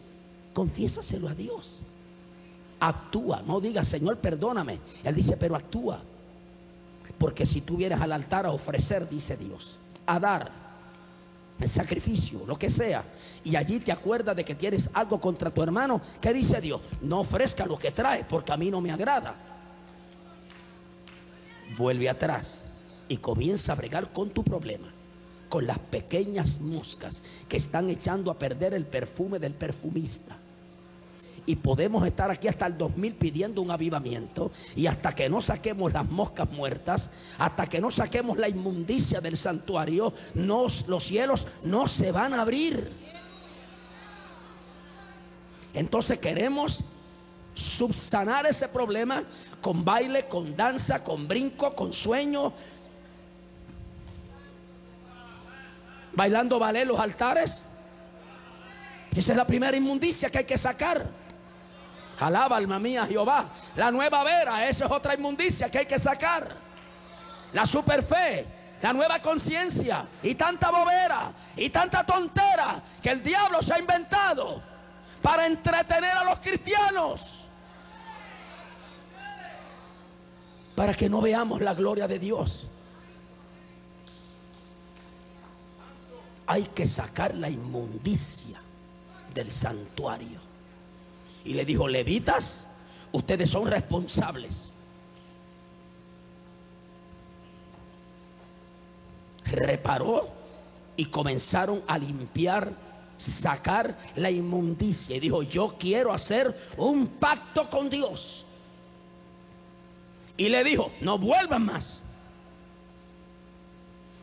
confiésaselo 0.53 1.27
a 1.27 1.33
Dios. 1.35 1.79
Actúa, 2.79 3.41
no 3.41 3.59
diga 3.59 3.83
Señor, 3.83 4.19
perdóname. 4.19 4.79
Él 5.03 5.15
dice, 5.15 5.35
pero 5.35 5.57
actúa. 5.57 6.01
Porque 7.19 7.45
si 7.45 7.61
tú 7.61 7.77
vienes 7.77 8.01
al 8.01 8.11
altar 8.11 8.45
a 8.47 8.51
ofrecer, 8.51 9.07
dice 9.07 9.37
Dios, 9.37 9.77
a 10.07 10.19
dar 10.19 10.49
el 11.59 11.69
sacrificio, 11.69 12.45
lo 12.47 12.57
que 12.57 12.69
sea, 12.69 13.03
y 13.43 13.55
allí 13.55 13.79
te 13.79 13.91
acuerdas 13.91 14.35
de 14.35 14.45
que 14.45 14.55
tienes 14.55 14.89
algo 14.93 15.19
contra 15.19 15.51
tu 15.51 15.61
hermano, 15.61 16.01
¿qué 16.21 16.33
dice 16.33 16.61
Dios? 16.61 16.81
No 17.01 17.19
ofrezca 17.19 17.65
lo 17.65 17.77
que 17.77 17.91
trae, 17.91 18.23
porque 18.23 18.53
a 18.53 18.57
mí 18.57 18.71
no 18.71 18.81
me 18.81 18.91
agrada 18.91 19.35
vuelve 21.77 22.09
atrás 22.09 22.65
y 23.07 23.17
comienza 23.17 23.73
a 23.73 23.75
bregar 23.75 24.11
con 24.11 24.29
tu 24.31 24.43
problema, 24.43 24.91
con 25.49 25.65
las 25.65 25.79
pequeñas 25.79 26.59
moscas 26.59 27.21
que 27.47 27.57
están 27.57 27.89
echando 27.89 28.31
a 28.31 28.39
perder 28.39 28.73
el 28.73 28.85
perfume 28.85 29.39
del 29.39 29.53
perfumista. 29.53 30.37
Y 31.49 31.55
podemos 31.55 32.05
estar 32.05 32.29
aquí 32.29 32.47
hasta 32.47 32.67
el 32.67 32.77
2000 32.77 33.15
pidiendo 33.15 33.63
un 33.63 33.71
avivamiento. 33.71 34.51
Y 34.75 34.85
hasta 34.85 35.15
que 35.15 35.27
no 35.29 35.41
saquemos 35.41 35.91
las 35.91 36.07
moscas 36.07 36.47
muertas, 36.51 37.09
hasta 37.39 37.65
que 37.65 37.81
no 37.81 37.89
saquemos 37.89 38.37
la 38.37 38.47
inmundicia 38.47 39.19
del 39.19 39.35
santuario, 39.35 40.13
los 40.35 40.85
cielos 41.03 41.47
no 41.63 41.87
se 41.87 42.11
van 42.11 42.35
a 42.35 42.41
abrir. 42.41 42.91
Entonces 45.73 46.19
queremos 46.19 46.83
subsanar 47.55 48.45
ese 48.45 48.67
problema 48.67 49.23
con 49.59 49.83
baile, 49.83 50.27
con 50.27 50.55
danza, 50.55 51.03
con 51.03 51.27
brinco, 51.27 51.73
con 51.73 51.93
sueño. 51.93 52.53
Bailando 56.13 56.59
ballet 56.59 56.85
los 56.85 56.99
altares. 56.99 57.65
Esa 59.15 59.31
es 59.31 59.37
la 59.37 59.47
primera 59.47 59.75
inmundicia 59.75 60.29
que 60.29 60.37
hay 60.37 60.45
que 60.45 60.55
sacar. 60.55 61.27
Alaba 62.19 62.57
alma 62.57 62.79
mía 62.79 63.05
Jehová. 63.07 63.45
La 63.75 63.91
nueva 63.91 64.23
vera, 64.23 64.67
esa 64.67 64.85
es 64.85 64.91
otra 64.91 65.13
inmundicia 65.13 65.69
que 65.69 65.79
hay 65.79 65.85
que 65.85 65.99
sacar. 65.99 66.47
La 67.53 67.65
superfe, 67.65 68.45
la 68.81 68.93
nueva 68.93 69.19
conciencia 69.19 70.05
y 70.21 70.35
tanta 70.35 70.69
bobera 70.69 71.31
y 71.55 71.69
tanta 71.69 72.05
tontera 72.05 72.81
que 73.01 73.09
el 73.09 73.23
diablo 73.23 73.61
se 73.61 73.73
ha 73.73 73.79
inventado 73.79 74.61
para 75.21 75.45
entretener 75.45 76.17
a 76.17 76.23
los 76.23 76.39
cristianos. 76.39 77.39
para 80.79 80.93
que 80.93 81.09
no 81.09 81.19
veamos 81.19 81.59
la 81.59 81.73
gloria 81.73 82.07
de 82.07 82.17
Dios. 82.19 82.65
Hay 86.47 86.63
que 86.67 86.87
sacar 86.87 87.35
la 87.35 87.49
inmundicia 87.49 88.61
del 89.33 89.51
santuario. 89.51 90.38
Y 91.45 91.53
le 91.53 91.65
dijo, 91.65 91.87
levitas, 91.87 92.65
ustedes 93.11 93.49
son 93.49 93.67
responsables. 93.67 94.69
Reparó 99.45 100.29
y 100.95 101.05
comenzaron 101.05 101.81
a 101.87 101.97
limpiar, 101.97 102.71
sacar 103.17 103.97
la 104.15 104.29
inmundicia. 104.29 105.15
Y 105.15 105.19
dijo, 105.19 105.43
yo 105.43 105.75
quiero 105.79 106.13
hacer 106.13 106.55
un 106.77 107.07
pacto 107.07 107.69
con 107.69 107.89
Dios 107.89 108.45
y 110.39 110.47
le 110.47 110.63
dijo, 110.63 110.93
no 111.01 111.17
vuelvan 111.17 111.65
más. 111.65 112.01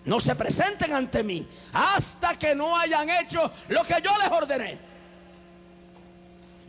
No 0.07 0.18
se 0.18 0.35
presenten 0.35 0.94
ante 0.94 1.22
mí 1.22 1.46
hasta 1.74 2.35
que 2.37 2.55
no 2.55 2.74
hayan 2.74 3.11
hecho 3.11 3.52
lo 3.68 3.85
que 3.85 4.00
yo 4.02 4.11
les 4.16 4.31
ordené. 4.31 4.79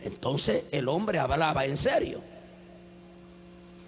Entonces 0.02 0.64
el 0.70 0.88
hombre 0.88 1.18
hablaba 1.18 1.64
en 1.64 1.76
serio. 1.76 2.22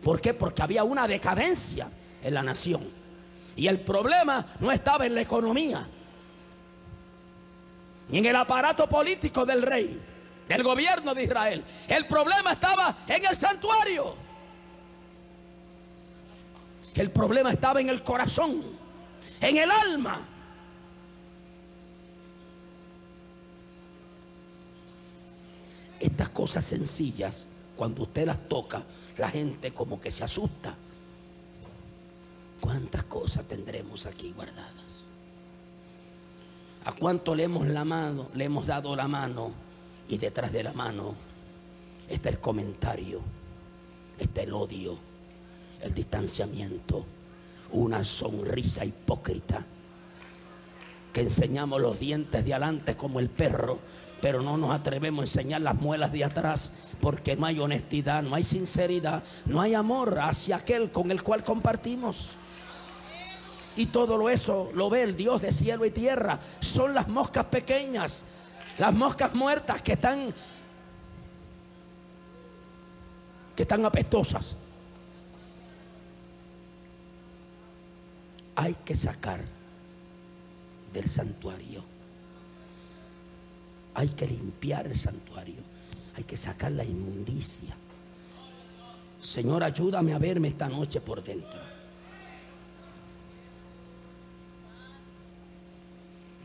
¿Por 0.03 0.21
qué? 0.21 0.35
Porque 0.35 0.63
había 0.63 0.85
una 0.85 1.07
decadencia 1.07 1.91
en 2.23 2.35
la 2.35 2.43
nación. 2.43 2.89
Y 3.57 3.67
el 3.67 3.81
problema 3.81 4.47
no 4.61 4.73
estaba 4.73 5.07
en 5.07 5.15
la 5.15 5.21
economía, 5.21 5.87
ni 8.09 8.19
en 8.19 8.25
el 8.25 8.37
aparato 8.37 8.89
político 8.89 9.45
del 9.45 9.63
rey. 9.63 10.01
del 10.51 10.65
gobierno 10.65 11.15
de 11.15 11.23
Israel. 11.23 11.65
El 11.87 12.09
problema 12.09 12.53
estaba 12.53 12.97
en 13.07 13.25
el 13.25 13.37
santuario. 13.37 14.17
El 16.93 17.13
problema 17.13 17.53
estaba 17.53 17.81
en 17.81 17.89
el 17.89 18.03
corazón, 18.03 18.65
en 19.41 19.57
el 19.57 19.71
alma. 19.71 20.27
Estas 26.01 26.31
cosas 26.31 26.65
sencillas, 26.65 27.47
cuando 27.77 28.03
usted 28.03 28.27
las 28.27 28.49
toca, 28.49 28.83
la 29.19 29.29
gente 29.29 29.73
como 29.73 30.01
que 30.01 30.11
se 30.11 30.25
asusta. 30.25 30.75
¿Cuántas 32.61 33.05
cosas 33.05 33.47
tendremos 33.47 34.07
aquí 34.07 34.33
guardadas? 34.33 34.75
¿A 36.85 36.93
cuánto 36.93 37.35
le 37.35 37.45
hemos 37.45 37.67
la 37.67 37.85
mano, 37.85 38.29
le 38.35 38.45
hemos 38.45 38.67
dado 38.67 38.97
la 38.97 39.07
mano 39.07 39.53
y 40.09 40.17
detrás 40.19 40.51
de 40.53 40.63
la 40.63 40.73
mano 40.73 41.15
está 42.09 42.31
el 42.31 42.41
comentario, 42.41 43.21
está 44.19 44.43
el 44.43 44.53
odio, 44.53 44.97
el 45.83 45.95
distanciamiento, 45.95 47.05
una 47.73 48.03
sonrisa 48.03 48.85
hipócrita 48.85 49.65
que 51.13 51.23
enseñamos 51.23 51.81
los 51.81 51.99
dientes 51.99 52.45
de 52.45 52.55
adelante 52.55 52.97
como 52.97 53.21
el 53.21 53.29
perro, 53.29 53.79
pero 54.21 54.43
no 54.43 54.57
nos 54.57 54.71
atrevemos 54.71 55.21
a 55.21 55.27
enseñar 55.27 55.61
las 55.61 55.77
muelas 55.77 56.13
de 56.13 56.25
atrás 56.25 56.73
porque 57.01 57.37
no 57.37 57.47
hay 57.47 57.59
honestidad, 57.59 58.23
no 58.23 58.35
hay 58.35 58.45
sinceridad, 58.45 59.23
no 59.47 59.61
hay 59.61 59.75
amor 59.75 60.19
hacia 60.21 60.57
aquel 60.57 60.91
con 60.91 61.11
el 61.11 61.23
cual 61.23 61.43
compartimos. 61.43 62.31
Y 63.77 63.87
todo 63.87 64.29
eso 64.29 64.71
lo 64.75 64.91
ve 64.91 65.03
el 65.03 65.17
Dios 65.17 65.43
de 65.43 65.53
cielo 65.53 65.85
y 65.85 65.91
tierra. 65.91 66.39
Son 66.61 66.93
las 66.93 67.09
moscas 67.09 67.47
pequeñas, 67.47 68.25
las 68.79 68.93
moscas 68.93 69.35
muertas 69.35 69.81
que 69.83 69.93
están 69.93 70.35
que 73.57 73.63
están 73.63 73.85
apestosas. 73.85 74.57
Hay 78.57 78.75
que 78.85 78.97
sacar 78.97 79.41
del 80.93 81.09
santuario. 81.09 81.90
Hay 83.95 84.09
que 84.09 84.27
limpiar 84.27 84.87
el 84.87 84.97
santuario. 84.97 85.63
Hay 86.17 86.25
que 86.25 86.37
sacar 86.37 86.73
la 86.73 86.85
inmundicia. 86.85 87.77
Señor, 89.21 89.63
ayúdame 89.63 90.15
a 90.15 90.19
verme 90.19 90.49
esta 90.49 90.69
noche 90.69 91.01
por 91.01 91.23
dentro. 91.23 91.61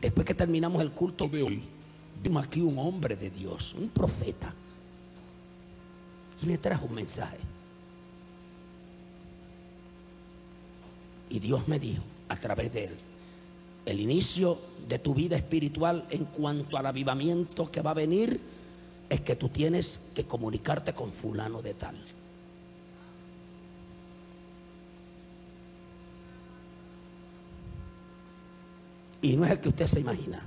Después 0.00 0.26
que 0.26 0.34
terminamos 0.34 0.82
el 0.82 0.90
culto 0.92 1.26
de 1.26 1.42
hoy, 1.42 1.64
vimos 2.22 2.44
aquí 2.44 2.60
un 2.60 2.78
hombre 2.78 3.16
de 3.16 3.30
Dios, 3.30 3.74
un 3.74 3.88
profeta. 3.88 4.52
Y 6.42 6.46
me 6.46 6.58
trajo 6.58 6.86
un 6.86 6.94
mensaje. 6.94 7.38
Y 11.30 11.38
Dios 11.38 11.66
me 11.66 11.78
dijo 11.78 12.02
a 12.28 12.36
través 12.36 12.72
de 12.72 12.84
él, 12.84 12.96
el 13.86 14.00
inicio 14.00 14.58
de 14.88 14.98
tu 14.98 15.14
vida 15.14 15.36
espiritual 15.36 16.04
en 16.10 16.26
cuanto 16.26 16.76
al 16.76 16.86
avivamiento 16.86 17.70
que 17.70 17.80
va 17.80 17.92
a 17.92 17.94
venir 17.94 18.40
es 19.08 19.20
que 19.20 19.36
tú 19.36 19.48
tienes 19.48 20.00
que 20.12 20.26
comunicarte 20.26 20.92
con 20.92 21.12
fulano 21.12 21.62
de 21.62 21.74
tal. 21.74 21.96
Y 29.22 29.36
no 29.36 29.44
es 29.44 29.52
el 29.52 29.60
que 29.60 29.68
usted 29.68 29.86
se 29.86 30.00
imagina. 30.00 30.42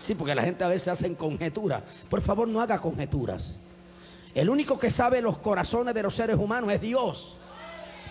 Sí, 0.00 0.14
porque 0.16 0.34
la 0.34 0.42
gente 0.42 0.64
a 0.64 0.68
veces 0.68 0.88
hace 0.88 1.14
conjeturas. 1.14 1.84
Por 2.08 2.20
favor, 2.20 2.48
no 2.48 2.60
haga 2.60 2.78
conjeturas. 2.78 3.58
El 4.34 4.50
único 4.50 4.78
que 4.78 4.90
sabe 4.90 5.22
los 5.22 5.38
corazones 5.38 5.94
de 5.94 6.02
los 6.02 6.14
seres 6.14 6.36
humanos 6.36 6.72
es 6.72 6.80
Dios. 6.80 7.36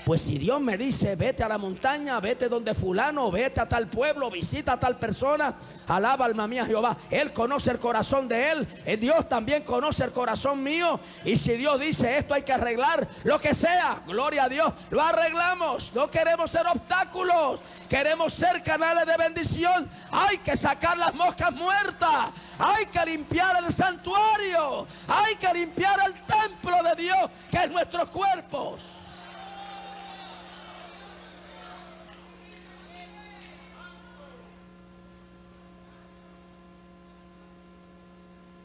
Pues 0.10 0.22
si 0.22 0.40
Dios 0.40 0.60
me 0.60 0.76
dice, 0.76 1.16
vete 1.16 1.44
a 1.44 1.48
la 1.48 1.60
montaña, 1.60 2.20
vete 2.20 2.50
donde 2.50 2.74
fulano, 2.74 3.30
vete 3.30 3.62
a 3.62 3.70
tal 3.70 3.88
pueblo, 3.88 4.32
visita 4.32 4.72
a 4.74 4.80
tal 4.80 4.98
persona, 4.98 5.54
alaba 5.88 6.26
alma 6.26 6.48
mía 6.48 6.66
Jehová. 6.66 6.98
Él 7.12 7.32
conoce 7.32 7.70
el 7.70 7.78
corazón 7.78 8.28
de 8.28 8.50
él, 8.50 8.68
eh, 8.88 8.98
Dios 8.98 9.30
también 9.30 9.62
conoce 9.62 10.04
el 10.04 10.12
corazón 10.12 10.64
mío. 10.64 11.00
Y 11.24 11.38
si 11.38 11.52
Dios 11.52 11.80
dice 11.80 12.18
esto 12.18 12.34
hay 12.34 12.42
que 12.42 12.52
arreglar, 12.52 13.08
lo 13.24 13.38
que 13.38 13.54
sea, 13.54 14.02
gloria 14.08 14.46
a 14.46 14.50
Dios, 14.50 14.74
lo 14.90 15.00
arreglamos. 15.00 15.94
No 15.94 16.10
queremos 16.10 16.50
ser 16.50 16.66
obstáculos, 16.66 17.60
queremos 17.88 18.34
ser 18.34 18.64
canales 18.64 19.06
de 19.06 19.16
bendición. 19.16 19.88
Hay 20.10 20.40
que 20.40 20.58
sacar 20.58 20.98
las 20.98 21.14
moscas 21.14 21.52
muertas, 21.52 22.30
hay 22.58 22.88
que 22.88 23.06
limpiar 23.06 23.64
el 23.64 23.72
santuario, 23.72 24.88
hay 25.08 25.36
que 25.36 25.54
limpiar 25.54 26.00
el 26.04 26.16
templo 26.16 26.82
de 26.82 27.04
Dios, 27.04 27.30
que 27.52 27.66
es 27.66 27.70
nuestros 27.70 28.10
cuerpos. 28.10 28.99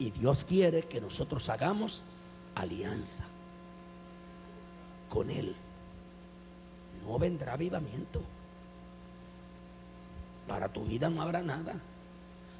Y 0.04 0.10
Dios 0.10 0.44
quiere 0.44 0.82
que 0.82 1.00
nosotros 1.00 1.48
hagamos 1.48 2.02
alianza 2.56 3.24
con 5.08 5.30
Él. 5.30 5.56
No 7.02 7.18
vendrá 7.18 7.54
avivamiento. 7.54 8.20
Para 10.46 10.68
tu 10.68 10.84
vida 10.84 11.08
no 11.08 11.22
habrá 11.22 11.42
nada. 11.42 11.76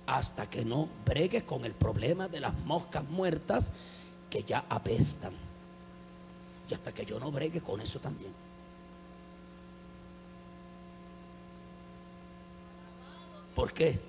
Hasta 0.07 0.49
que 0.49 0.65
no 0.65 0.89
bregues 1.05 1.43
con 1.43 1.67
el 1.67 1.75
problema 1.75 2.29
de 2.29 2.41
las 2.41 2.55
moscas 2.61 3.05
muertas 3.11 3.73
que 4.31 4.43
ya 4.43 4.65
apestan. 4.71 5.35
Y 6.71 6.73
hasta 6.73 6.93
que 6.93 7.05
yo 7.05 7.21
no 7.21 7.31
bregue 7.31 7.61
con 7.61 7.79
eso 7.79 7.99
también. 7.99 8.33
¿Por 13.55 13.71
qué? 13.75 14.01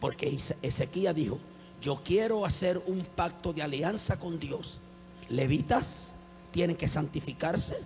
Porque 0.00 0.38
Ezequiel 0.62 1.14
dijo, 1.14 1.38
yo 1.84 2.00
quiero 2.02 2.46
hacer 2.46 2.80
un 2.86 3.04
pacto 3.14 3.52
de 3.52 3.60
alianza 3.60 4.18
con 4.18 4.40
Dios. 4.40 4.80
Levitas 5.28 6.08
tienen 6.50 6.76
que 6.76 6.88
santificarse, 6.88 7.76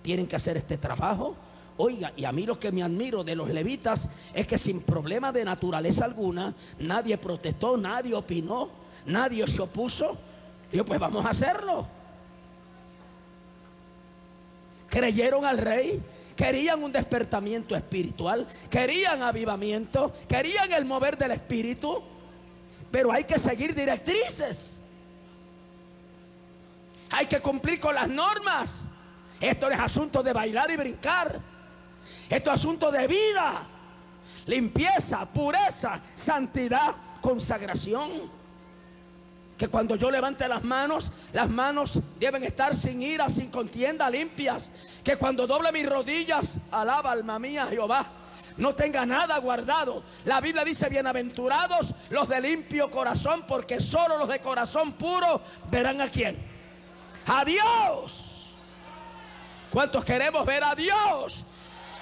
tienen 0.00 0.26
que 0.26 0.36
hacer 0.36 0.56
este 0.56 0.78
trabajo. 0.78 1.36
Oiga, 1.76 2.14
y 2.16 2.24
a 2.24 2.32
mí 2.32 2.46
lo 2.46 2.58
que 2.58 2.72
me 2.72 2.82
admiro 2.82 3.22
de 3.22 3.36
los 3.36 3.50
levitas 3.50 4.08
es 4.32 4.46
que 4.46 4.56
sin 4.56 4.80
problema 4.80 5.32
de 5.32 5.44
naturaleza 5.44 6.06
alguna, 6.06 6.54
nadie 6.78 7.18
protestó, 7.18 7.76
nadie 7.76 8.14
opinó, 8.14 8.70
nadie 9.04 9.46
se 9.46 9.60
opuso. 9.60 10.16
Dijo, 10.70 10.86
pues 10.86 10.98
vamos 10.98 11.26
a 11.26 11.30
hacerlo. 11.30 11.86
Creyeron 14.88 15.44
al 15.44 15.58
rey, 15.58 16.00
querían 16.34 16.82
un 16.82 16.90
despertamiento 16.90 17.76
espiritual, 17.76 18.48
querían 18.70 19.20
avivamiento, 19.20 20.10
querían 20.26 20.72
el 20.72 20.86
mover 20.86 21.18
del 21.18 21.32
espíritu. 21.32 22.02
Pero 22.92 23.10
hay 23.10 23.24
que 23.24 23.38
seguir 23.38 23.74
directrices. 23.74 24.76
Hay 27.10 27.26
que 27.26 27.40
cumplir 27.40 27.80
con 27.80 27.94
las 27.94 28.06
normas. 28.06 28.70
Esto 29.40 29.70
es 29.70 29.80
asunto 29.80 30.22
de 30.22 30.32
bailar 30.34 30.70
y 30.70 30.76
brincar. 30.76 31.40
Esto 32.28 32.50
es 32.50 32.60
asunto 32.60 32.92
de 32.92 33.06
vida, 33.06 33.62
limpieza, 34.46 35.24
pureza, 35.26 36.00
santidad, 36.14 36.94
consagración. 37.20 38.30
Que 39.56 39.68
cuando 39.68 39.96
yo 39.96 40.10
levante 40.10 40.46
las 40.46 40.62
manos, 40.62 41.10
las 41.32 41.48
manos 41.48 41.98
deben 42.20 42.44
estar 42.44 42.74
sin 42.74 43.00
ira, 43.00 43.28
sin 43.30 43.50
contienda, 43.50 44.10
limpias. 44.10 44.70
Que 45.02 45.16
cuando 45.16 45.46
doble 45.46 45.72
mis 45.72 45.88
rodillas, 45.88 46.58
alaba 46.70 47.12
alma 47.12 47.38
mía 47.38 47.66
Jehová 47.68 48.21
no 48.56 48.74
tenga 48.74 49.06
nada 49.06 49.38
guardado. 49.38 50.02
La 50.24 50.40
Biblia 50.40 50.64
dice, 50.64 50.88
bienaventurados 50.88 51.94
los 52.10 52.28
de 52.28 52.40
limpio 52.40 52.90
corazón, 52.90 53.44
porque 53.46 53.80
solo 53.80 54.18
los 54.18 54.28
de 54.28 54.40
corazón 54.40 54.92
puro 54.92 55.40
verán 55.70 56.00
a 56.00 56.08
quién. 56.08 56.38
A 57.26 57.44
Dios. 57.44 58.52
¿Cuántos 59.70 60.04
queremos 60.04 60.44
ver 60.44 60.62
a 60.64 60.74
Dios? 60.74 61.44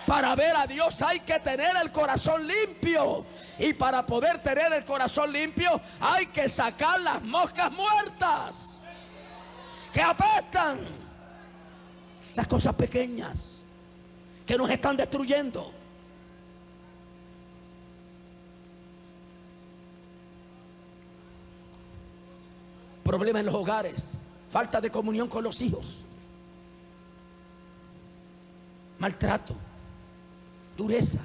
Para 0.07 0.35
ver 0.35 0.57
a 0.57 0.67
Dios 0.67 1.01
hay 1.03 1.21
que 1.21 1.39
tener 1.39 1.71
el 1.81 1.93
corazón 1.93 2.47
limpio. 2.47 3.25
Y 3.59 3.75
para 3.75 4.05
poder 4.05 4.43
tener 4.43 4.73
el 4.73 4.85
corazón 4.85 5.33
limpio 5.33 5.81
hay 6.01 6.27
que 6.27 6.49
sacar 6.49 7.01
las 7.01 7.23
moscas 7.23 7.71
muertas. 7.71 8.81
Que 9.93 10.03
apestan. 10.03 10.81
Las 12.35 12.49
cosas 12.49 12.75
pequeñas. 12.75 13.61
Que 14.45 14.57
nos 14.57 14.69
están 14.69 14.97
destruyendo. 14.97 15.80
Problemas 23.11 23.41
en 23.41 23.47
los 23.47 23.55
hogares, 23.57 24.13
falta 24.51 24.81
de 24.81 24.89
comunión 24.89 25.27
con 25.27 25.43
los 25.43 25.61
hijos, 25.63 25.99
maltrato, 29.01 29.53
dureza, 30.77 31.19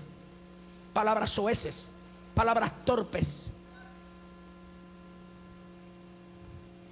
palabras 0.93 1.29
soeces, 1.29 1.91
palabras 2.33 2.71
torpes, 2.85 3.53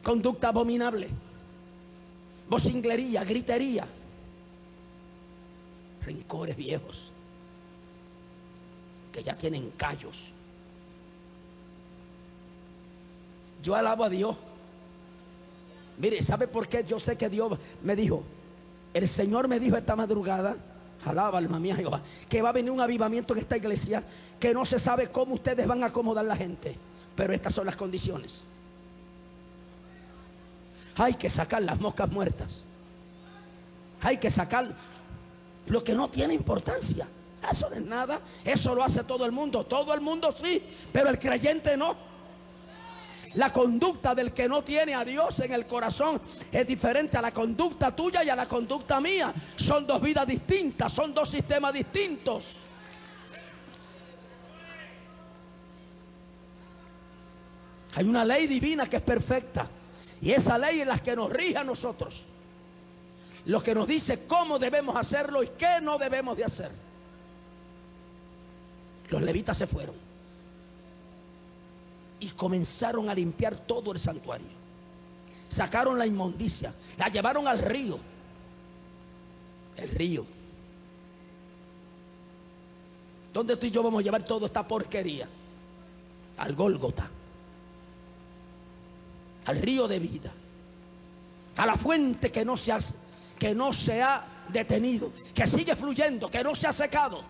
conducta 0.03 0.49
abominable, 0.49 1.09
vocinglería, 2.47 3.23
gritería, 3.23 3.87
rencores 6.05 6.55
viejos 6.55 7.11
que 9.11 9.23
ya 9.23 9.35
tienen 9.35 9.71
callos. 9.71 10.31
Yo 13.63 13.73
alabo 13.73 14.03
a 14.03 14.09
Dios. 14.09 14.37
Mire, 15.97 16.21
¿sabe 16.21 16.47
por 16.47 16.67
qué? 16.67 16.83
Yo 16.83 16.99
sé 16.99 17.17
que 17.17 17.29
Dios 17.29 17.57
me 17.81 17.95
dijo, 17.95 18.23
el 18.93 19.07
Señor 19.07 19.47
me 19.47 19.59
dijo 19.59 19.77
esta 19.77 19.95
madrugada, 19.95 20.55
alaba 21.05 21.37
alma 21.37 21.59
mía 21.59 21.75
Jehová, 21.75 22.01
que 22.29 22.41
va 22.41 22.49
a 22.49 22.53
venir 22.53 22.71
un 22.71 22.81
avivamiento 22.81 23.33
en 23.33 23.39
esta 23.39 23.57
iglesia, 23.57 24.03
que 24.39 24.53
no 24.53 24.65
se 24.65 24.79
sabe 24.79 25.07
cómo 25.07 25.35
ustedes 25.35 25.67
van 25.67 25.83
a 25.83 25.87
acomodar 25.87 26.25
la 26.25 26.35
gente, 26.35 26.75
pero 27.15 27.33
estas 27.33 27.53
son 27.53 27.65
las 27.65 27.75
condiciones. 27.75 28.43
Hay 30.95 31.15
que 31.15 31.29
sacar 31.29 31.61
las 31.63 31.79
moscas 31.79 32.11
muertas. 32.11 32.63
Hay 34.01 34.17
que 34.17 34.29
sacar 34.29 34.67
lo 35.67 35.83
que 35.83 35.93
no 35.93 36.07
tiene 36.07 36.33
importancia. 36.33 37.07
Eso 37.51 37.69
no 37.69 37.75
es 37.75 37.81
nada. 37.81 38.19
Eso 38.43 38.75
lo 38.75 38.83
hace 38.83 39.03
todo 39.03 39.25
el 39.25 39.31
mundo. 39.31 39.65
Todo 39.65 39.93
el 39.93 40.01
mundo 40.01 40.33
sí, 40.35 40.61
pero 40.91 41.09
el 41.09 41.19
creyente 41.19 41.75
no. 41.77 42.12
La 43.35 43.51
conducta 43.51 44.13
del 44.13 44.31
que 44.31 44.47
no 44.47 44.63
tiene 44.63 44.93
a 44.93 45.03
Dios 45.03 45.39
en 45.39 45.53
el 45.53 45.65
corazón 45.65 46.21
es 46.51 46.67
diferente 46.67 47.17
a 47.17 47.21
la 47.21 47.31
conducta 47.31 47.95
tuya 47.95 48.23
y 48.23 48.29
a 48.29 48.35
la 48.35 48.45
conducta 48.45 49.01
mía. 49.01 49.33
Son 49.55 49.87
dos 49.87 50.01
vidas 50.01 50.27
distintas, 50.27 50.93
son 50.93 51.13
dos 51.13 51.29
sistemas 51.29 51.73
distintos. 51.73 52.57
Hay 57.95 58.05
una 58.05 58.23
ley 58.23 58.45
divina 58.45 58.87
que 58.87 58.97
es 58.97 59.01
perfecta. 59.01 59.67
Y 60.21 60.31
esa 60.31 60.57
ley 60.57 60.81
es 60.81 60.87
la 60.87 60.99
que 60.99 61.15
nos 61.15 61.31
rige 61.31 61.57
a 61.57 61.63
nosotros. 61.63 62.25
Lo 63.45 63.61
que 63.61 63.73
nos 63.75 63.87
dice 63.87 64.25
cómo 64.27 64.59
debemos 64.59 64.95
hacerlo 64.95 65.43
y 65.43 65.49
qué 65.57 65.81
no 65.81 65.97
debemos 65.97 66.37
de 66.37 66.45
hacer. 66.45 66.71
Los 69.09 69.21
levitas 69.21 69.57
se 69.57 69.67
fueron 69.67 70.12
y 72.23 72.29
comenzaron 72.29 73.09
a 73.09 73.13
limpiar 73.13 73.57
todo 73.57 73.91
el 73.91 73.99
santuario. 73.99 74.47
Sacaron 75.49 75.99
la 75.99 76.05
inmundicia, 76.05 76.73
la 76.97 77.09
llevaron 77.09 77.49
al 77.49 77.59
río. 77.59 77.99
El 79.75 79.89
río. 79.89 80.25
¿Dónde 83.33 83.57
tú 83.57 83.65
y 83.65 83.71
yo 83.71 83.83
vamos 83.83 83.99
a 83.99 84.03
llevar 84.03 84.23
toda 84.23 84.45
esta 84.45 84.65
porquería? 84.65 85.27
Al 86.37 86.55
Gólgota. 86.55 87.09
Al 89.45 89.61
río 89.61 89.85
de 89.85 89.99
vida. 89.99 90.31
A 91.57 91.65
la 91.65 91.75
fuente 91.75 92.31
que 92.31 92.45
no 92.45 92.55
se 92.55 92.71
ha, 92.71 92.79
que 93.37 93.53
no 93.53 93.73
se 93.73 94.01
ha 94.01 94.25
detenido, 94.47 95.11
que 95.35 95.45
sigue 95.45 95.75
fluyendo, 95.75 96.29
que 96.29 96.41
no 96.41 96.55
se 96.55 96.67
ha 96.67 96.71
secado. 96.71 97.21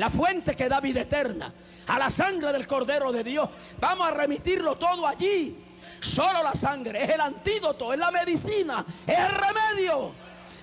La 0.00 0.08
fuente 0.08 0.56
que 0.56 0.66
da 0.66 0.80
vida 0.80 1.02
eterna 1.02 1.52
a 1.86 1.98
la 1.98 2.08
sangre 2.08 2.54
del 2.54 2.66
Cordero 2.66 3.12
de 3.12 3.22
Dios. 3.22 3.50
Vamos 3.78 4.08
a 4.08 4.10
remitirlo 4.12 4.76
todo 4.76 5.06
allí. 5.06 5.54
Solo 6.00 6.42
la 6.42 6.54
sangre 6.54 7.04
es 7.04 7.10
el 7.10 7.20
antídoto, 7.20 7.92
es 7.92 7.98
la 7.98 8.10
medicina, 8.10 8.82
es 9.06 9.18
el 9.18 9.28
remedio. 9.28 10.12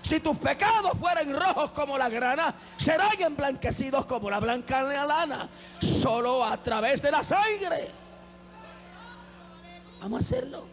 Si 0.01 0.19
tus 0.21 0.37
pecados 0.37 0.97
fueren 0.97 1.39
rojos 1.39 1.71
como 1.71 1.99
la 1.99 2.09
grana, 2.09 2.55
serán 2.77 3.21
emblanquecidos 3.21 4.07
como 4.07 4.27
la 4.27 4.39
blanca 4.39 4.81
lana. 4.81 5.47
Solo 5.81 6.43
a 6.43 6.57
través 6.57 6.99
de 7.03 7.11
la 7.11 7.23
sangre. 7.23 7.91
Vamos 10.01 10.17
a 10.17 10.19
hacerlo. 10.25 10.65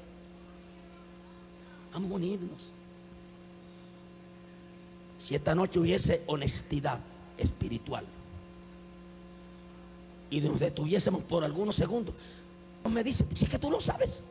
Vamos 1.92 2.10
a 2.10 2.14
unirnos. 2.14 2.72
Si 5.18 5.34
esta 5.34 5.54
noche 5.54 5.78
hubiese 5.78 6.22
honestidad 6.28 7.00
espiritual 7.36 8.06
y 10.34 10.40
nos 10.40 10.58
detuviésemos 10.58 11.22
por 11.22 11.44
algunos 11.44 11.76
segundos. 11.76 12.12
Me 12.90 13.04
dice, 13.04 13.24
si 13.34 13.44
es 13.44 13.50
que 13.50 13.58
tú 13.58 13.70
lo 13.70 13.80
sabes. 13.80 14.24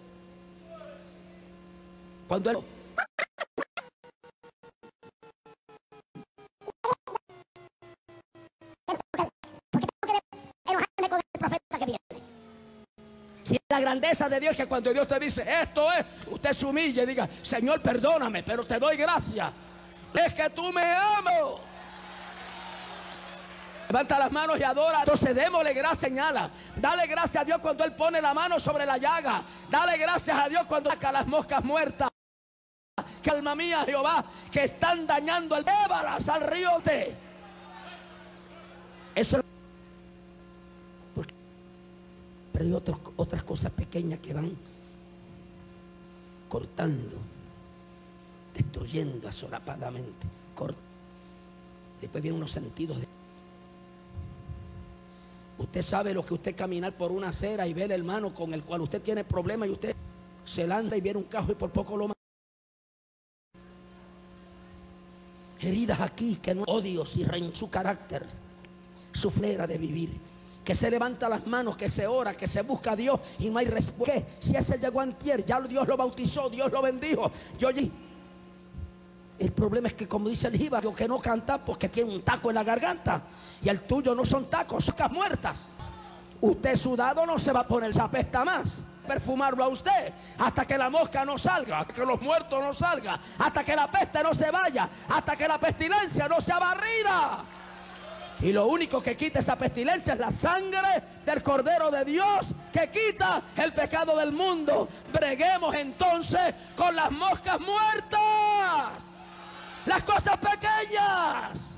Cuando 2.28 2.52
él... 2.52 2.58
Si 13.44 13.58
la 13.70 13.80
grandeza 13.80 14.30
de 14.30 14.40
Dios 14.40 14.56
que 14.56 14.68
cuando 14.68 14.94
Dios 14.94 15.08
te 15.08 15.20
dice 15.20 15.46
esto 15.62 15.92
es, 15.92 16.06
usted 16.30 16.52
se 16.52 16.66
humille 16.66 17.04
y 17.04 17.06
diga, 17.06 17.30
Señor, 17.42 17.82
perdóname, 17.82 18.44
pero 18.44 18.66
te 18.66 18.78
doy 18.78 18.98
gracia. 18.98 19.54
Es 20.14 20.34
que 20.34 20.50
tú 20.50 20.72
me 20.74 20.84
amo. 20.84 21.73
Levanta 23.94 24.18
las 24.18 24.32
manos 24.32 24.60
y 24.60 24.64
adora. 24.64 25.02
Entonces 25.02 25.36
démosle 25.36 25.72
gracias, 25.72 26.00
señala. 26.00 26.50
Dale 26.78 27.06
gracias 27.06 27.44
a 27.44 27.46
Dios 27.46 27.60
cuando 27.60 27.84
Él 27.84 27.94
pone 27.94 28.20
la 28.20 28.34
mano 28.34 28.60
sobre 28.60 28.88
la 28.88 28.98
llaga. 28.98 29.44
Dale 29.70 30.00
gracias 30.00 30.36
a 30.36 30.50
Dios 30.50 30.64
cuando 30.68 30.90
saca 30.90 31.12
las 31.12 31.28
moscas 31.28 31.64
muertas. 31.64 32.10
Calma 33.22 33.54
mía, 33.54 33.84
Jehová, 33.86 34.26
que 34.52 34.64
están 34.64 35.06
dañando 35.06 35.56
el 35.56 35.64
Ébalas 35.86 36.28
al 36.28 36.42
río 36.42 36.72
de. 36.84 37.16
Eso 39.14 39.38
es. 39.38 39.44
Pero 42.52 42.66
hay 42.66 42.74
otras 43.16 43.44
cosas 43.44 43.72
pequeñas 43.74 44.20
que 44.22 44.34
van 44.34 44.58
cortando, 46.50 47.18
destruyendo 48.56 49.30
asolapadamente. 49.30 50.28
Después 52.02 52.24
vienen 52.24 52.40
unos 52.42 52.52
sentidos 52.52 53.00
de. 53.00 53.13
Usted 55.64 55.82
sabe 55.82 56.14
lo 56.14 56.26
que 56.26 56.34
usted 56.34 56.56
caminar 56.56 56.92
por 56.98 57.12
una 57.12 57.30
acera 57.30 57.66
y 57.66 57.74
ver 57.74 57.92
el 57.94 58.02
hermano 58.02 58.34
con 58.34 58.54
el 58.54 58.64
cual 58.64 58.82
usted 58.82 59.02
tiene 59.02 59.24
problemas 59.24 59.70
y 59.70 59.72
usted 59.72 59.96
se 60.44 60.68
lanza 60.68 60.98
y 60.98 61.02
viene 61.02 61.20
un 61.20 61.26
cajo 61.26 61.54
y 61.54 61.56
por 61.56 61.72
poco 61.72 61.96
lo 61.96 62.10
mata. 62.10 62.20
Heridas 65.62 66.02
aquí 66.02 66.36
que 66.42 66.54
no 66.54 66.64
odios 66.68 67.16
y 67.16 67.24
en 67.24 67.56
su 67.56 67.70
carácter, 67.70 68.26
su 69.14 69.32
flera 69.32 69.66
de 69.66 69.78
vivir. 69.78 70.10
Que 70.66 70.76
se 70.76 70.92
levanta 70.92 71.30
las 71.30 71.48
manos, 71.48 71.78
que 71.78 71.88
se 71.88 72.08
ora, 72.08 72.34
que 72.34 72.48
se 72.48 72.62
busca 72.62 72.92
a 72.92 72.96
Dios 72.98 73.22
y 73.40 73.50
no 73.50 73.60
hay 73.60 73.68
respuesta. 73.68 74.22
Si 74.40 74.58
ese 74.58 74.78
llegó 74.78 75.00
antier, 75.00 75.46
ya 75.46 75.62
Dios 75.62 75.88
lo 75.88 75.96
bautizó, 75.96 76.50
Dios 76.50 76.70
lo 76.74 76.82
bendijo. 76.82 77.32
Yo 77.58 77.70
el 79.44 79.52
problema 79.52 79.90
es 79.90 79.94
que, 79.94 80.08
como 80.08 80.30
dice 80.30 80.48
el 80.48 80.58
jíbaro, 80.58 80.96
que 80.96 81.06
no 81.06 81.20
canta 81.20 81.58
porque 81.58 81.90
tiene 81.90 82.16
un 82.16 82.22
taco 82.22 82.50
en 82.50 82.56
la 82.56 82.64
garganta. 82.64 83.24
Y 83.62 83.68
el 83.68 83.82
tuyo 83.82 84.16
no 84.16 84.24
son 84.24 84.50
tacos, 84.50 84.86
son 84.86 85.12
muertas. 85.12 85.76
Usted 86.40 86.78
sudado 86.78 87.26
no 87.26 87.38
se 87.38 87.52
va 87.52 87.60
a 87.60 87.68
poner, 87.68 87.94
se 87.94 88.00
apesta 88.00 88.46
más. 88.46 88.86
Perfumarlo 89.06 89.66
a 89.66 89.68
usted 89.68 90.14
hasta 90.38 90.64
que 90.64 90.78
la 90.78 90.90
mosca 90.90 91.26
no 91.26 91.38
salga, 91.38 91.80
hasta 91.80 91.94
que 91.94 92.06
los 92.06 92.22
muertos 92.22 92.58
no 92.62 92.74
salgan, 92.74 93.20
hasta 93.38 93.66
que 93.66 93.76
la 93.76 93.92
peste 93.92 94.24
no 94.24 94.34
se 94.34 94.50
vaya, 94.50 94.90
hasta 95.10 95.36
que 95.36 95.46
la 95.46 95.60
pestilencia 95.60 96.26
no 96.30 96.40
sea 96.40 96.60
barrida. 96.60 97.44
Y 98.40 98.54
lo 98.54 98.68
único 98.68 99.02
que 99.04 99.18
quita 99.18 99.40
esa 99.40 99.58
pestilencia 99.58 100.14
es 100.14 100.20
la 100.20 100.32
sangre 100.32 101.04
del 101.26 101.44
Cordero 101.44 101.92
de 101.92 102.06
Dios 102.06 102.48
que 102.72 102.90
quita 102.90 103.42
el 103.58 103.74
pecado 103.74 104.18
del 104.18 104.32
mundo. 104.32 104.88
Breguemos 105.12 105.76
entonces 105.76 106.56
con 106.78 106.96
las 106.96 107.12
moscas 107.12 107.60
muertas 107.60 109.13
las 109.86 110.04
cosas 110.04 110.38
pequeñas. 110.38 111.70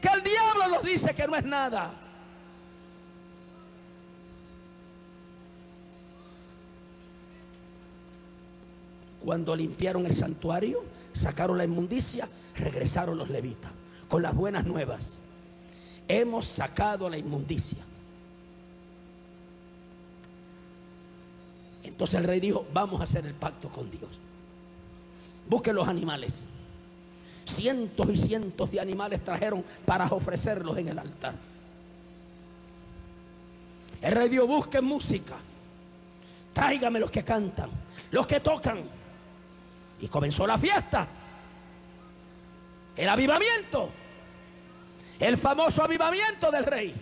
Que 0.00 0.08
el 0.08 0.22
diablo 0.22 0.68
nos 0.68 0.82
dice 0.82 1.14
que 1.14 1.26
no 1.26 1.36
es 1.36 1.44
nada. 1.44 1.92
Cuando 9.20 9.54
limpiaron 9.54 10.04
el 10.06 10.14
santuario, 10.16 10.82
sacaron 11.12 11.56
la 11.56 11.64
inmundicia, 11.64 12.28
regresaron 12.56 13.16
los 13.16 13.30
levitas 13.30 13.70
con 14.08 14.22
las 14.22 14.34
buenas 14.34 14.66
nuevas. 14.66 15.10
Hemos 16.08 16.46
sacado 16.46 17.08
la 17.08 17.16
inmundicia. 17.16 17.84
Entonces 21.84 22.20
el 22.20 22.24
rey 22.24 22.40
dijo, 22.40 22.66
vamos 22.72 23.00
a 23.00 23.04
hacer 23.04 23.24
el 23.24 23.34
pacto 23.34 23.68
con 23.68 23.90
Dios. 23.90 24.18
Busquen 25.48 25.74
los 25.74 25.88
animales. 25.88 26.46
Cientos 27.44 28.08
y 28.10 28.16
cientos 28.16 28.70
de 28.70 28.80
animales 28.80 29.22
trajeron 29.22 29.64
para 29.84 30.06
ofrecerlos 30.06 30.76
en 30.78 30.88
el 30.88 30.98
altar. 30.98 31.34
El 34.00 34.12
rey 34.12 34.28
Dios 34.28 34.46
busquen 34.46 34.84
música. 34.84 35.36
Tráigame 36.52 37.00
los 37.00 37.10
que 37.10 37.24
cantan, 37.24 37.70
los 38.10 38.26
que 38.26 38.40
tocan. 38.40 38.82
Y 40.00 40.08
comenzó 40.08 40.46
la 40.46 40.58
fiesta. 40.58 41.06
El 42.96 43.08
avivamiento. 43.08 43.90
El 45.18 45.38
famoso 45.38 45.84
avivamiento 45.84 46.50
del 46.50 46.64
rey. 46.64 46.94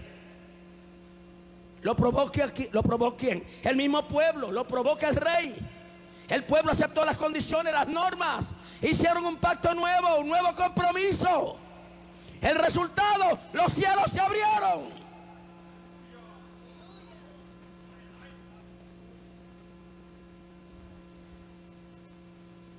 Lo 1.82 1.96
provoca, 1.96 2.52
lo 2.72 2.82
probó 2.82 3.16
quién? 3.16 3.44
El 3.62 3.76
mismo 3.76 4.06
pueblo, 4.06 4.52
lo 4.52 4.66
provoca 4.66 5.08
el 5.08 5.16
rey. 5.16 5.56
El 6.30 6.44
pueblo 6.44 6.70
aceptó 6.70 7.04
las 7.04 7.18
condiciones, 7.18 7.72
las 7.72 7.88
normas. 7.88 8.52
Hicieron 8.80 9.26
un 9.26 9.36
pacto 9.36 9.74
nuevo, 9.74 10.20
un 10.20 10.28
nuevo 10.28 10.54
compromiso. 10.54 11.56
El 12.40 12.54
resultado, 12.54 13.36
los 13.52 13.72
cielos 13.72 14.04
se 14.12 14.20
abrieron. 14.20 15.00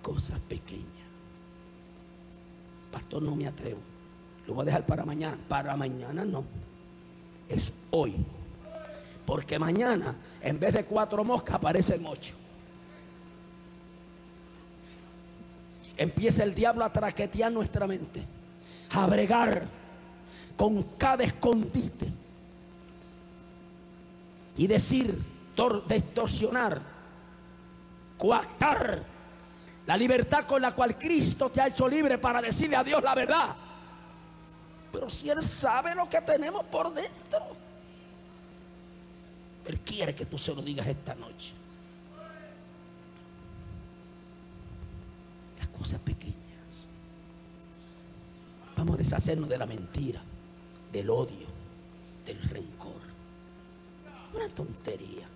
Cosas 0.02 0.40
pequeñas. 0.48 0.88
Pastor, 2.90 3.22
no 3.22 3.36
me 3.36 3.48
atrevo. 3.48 3.82
Lo 4.48 4.54
voy 4.54 4.62
a 4.64 4.66
dejar 4.68 4.86
para 4.86 5.04
mañana. 5.04 5.38
Para 5.50 5.76
mañana 5.76 6.24
no. 6.24 6.46
Es 7.50 7.74
hoy. 7.92 8.16
Porque 9.26 9.60
mañana, 9.60 10.16
en 10.42 10.58
vez 10.58 10.74
de 10.74 10.86
cuatro 10.86 11.26
moscas, 11.26 11.56
aparecen 11.56 12.06
ocho. 12.06 12.41
Empieza 16.02 16.42
el 16.42 16.56
diablo 16.56 16.84
a 16.84 16.92
traquetear 16.92 17.52
nuestra 17.52 17.86
mente, 17.86 18.26
a 18.92 19.06
bregar 19.06 19.68
con 20.58 20.82
cada 20.98 21.24
escondite 21.24 22.12
y 24.58 24.66
decir, 24.66 25.16
distorsionar, 25.88 26.82
coactar 28.18 29.04
la 29.86 29.96
libertad 29.96 30.46
con 30.46 30.60
la 30.60 30.72
cual 30.72 30.98
Cristo 30.98 31.52
te 31.52 31.62
ha 31.62 31.68
hecho 31.68 31.88
libre 31.88 32.18
para 32.18 32.42
decirle 32.42 32.78
a 32.78 32.84
Dios 32.84 33.04
la 33.04 33.14
verdad. 33.14 33.56
Pero 34.92 35.08
si 35.08 35.30
Él 35.30 35.44
sabe 35.44 35.94
lo 35.94 36.10
que 36.10 36.20
tenemos 36.22 36.64
por 36.64 36.92
dentro. 36.92 37.56
Él 39.68 39.80
quiere 39.82 40.16
que 40.16 40.26
tú 40.26 40.40
se 40.40 40.56
lo 40.56 40.64
digas 40.64 40.88
esta 40.88 41.14
noche. 41.14 41.54
Las 45.60 45.68
cosas 45.82 46.00
pequeñas. 46.02 46.36
Vamos 48.78 48.96
a 48.96 48.98
deshacernos 49.00 49.50
de 49.50 49.58
la 49.58 49.66
mentira, 49.66 50.22
del 50.92 51.10
odio, 51.10 51.48
del 52.24 52.40
rencor. 52.50 53.02
Una 54.36 54.48
tontería. 54.50 55.28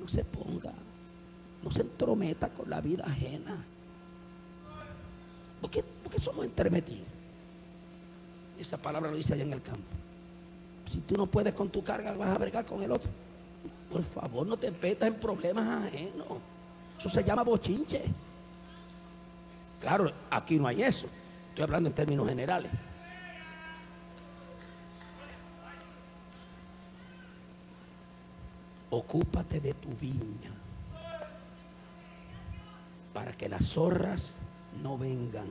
No 0.00 0.06
se 0.06 0.24
ponga, 0.24 0.72
no 1.64 1.70
se 1.72 1.80
entrometa 1.80 2.48
con 2.50 2.70
la 2.70 2.80
vida 2.80 3.04
ajena. 3.04 3.64
¿Por 5.60 5.70
qué, 5.70 5.84
somos 6.22 6.44
entremetidos? 6.44 7.08
Esa 8.56 8.76
palabra 8.76 9.10
lo 9.10 9.16
dice 9.16 9.34
allá 9.34 9.42
en 9.42 9.52
el 9.52 9.62
campo. 9.62 9.82
Si 10.92 10.98
tú 11.00 11.16
no 11.16 11.26
puedes 11.26 11.54
con 11.54 11.70
tu 11.70 11.82
carga, 11.82 12.12
vas 12.12 12.36
a 12.36 12.38
bregar 12.38 12.64
con 12.64 12.82
el 12.84 12.92
otro. 12.92 13.10
Por 13.90 14.04
favor, 14.04 14.46
no 14.46 14.56
te 14.56 14.70
metas 14.70 15.08
en 15.08 15.14
problemas 15.14 15.86
ajenos. 15.86 16.53
Eso 17.04 17.10
se 17.10 17.22
llama 17.22 17.42
bochinche. 17.42 18.02
Claro, 19.78 20.10
aquí 20.30 20.58
no 20.58 20.66
hay 20.66 20.82
eso. 20.84 21.06
Estoy 21.50 21.64
hablando 21.64 21.90
en 21.90 21.94
términos 21.94 22.26
generales. 22.26 22.72
Ocúpate 28.88 29.60
de 29.60 29.74
tu 29.74 29.90
viña 30.00 30.50
para 33.12 33.32
que 33.32 33.50
las 33.50 33.66
zorras 33.66 34.36
no 34.82 34.96
vengan. 34.96 35.48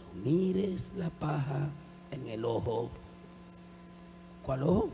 No 0.00 0.22
mires 0.22 0.92
la 0.98 1.08
paja 1.08 1.70
en 2.10 2.28
el 2.28 2.44
ojo 2.44 2.90
¿Cuál 4.42 4.64
ojo? 4.64 4.90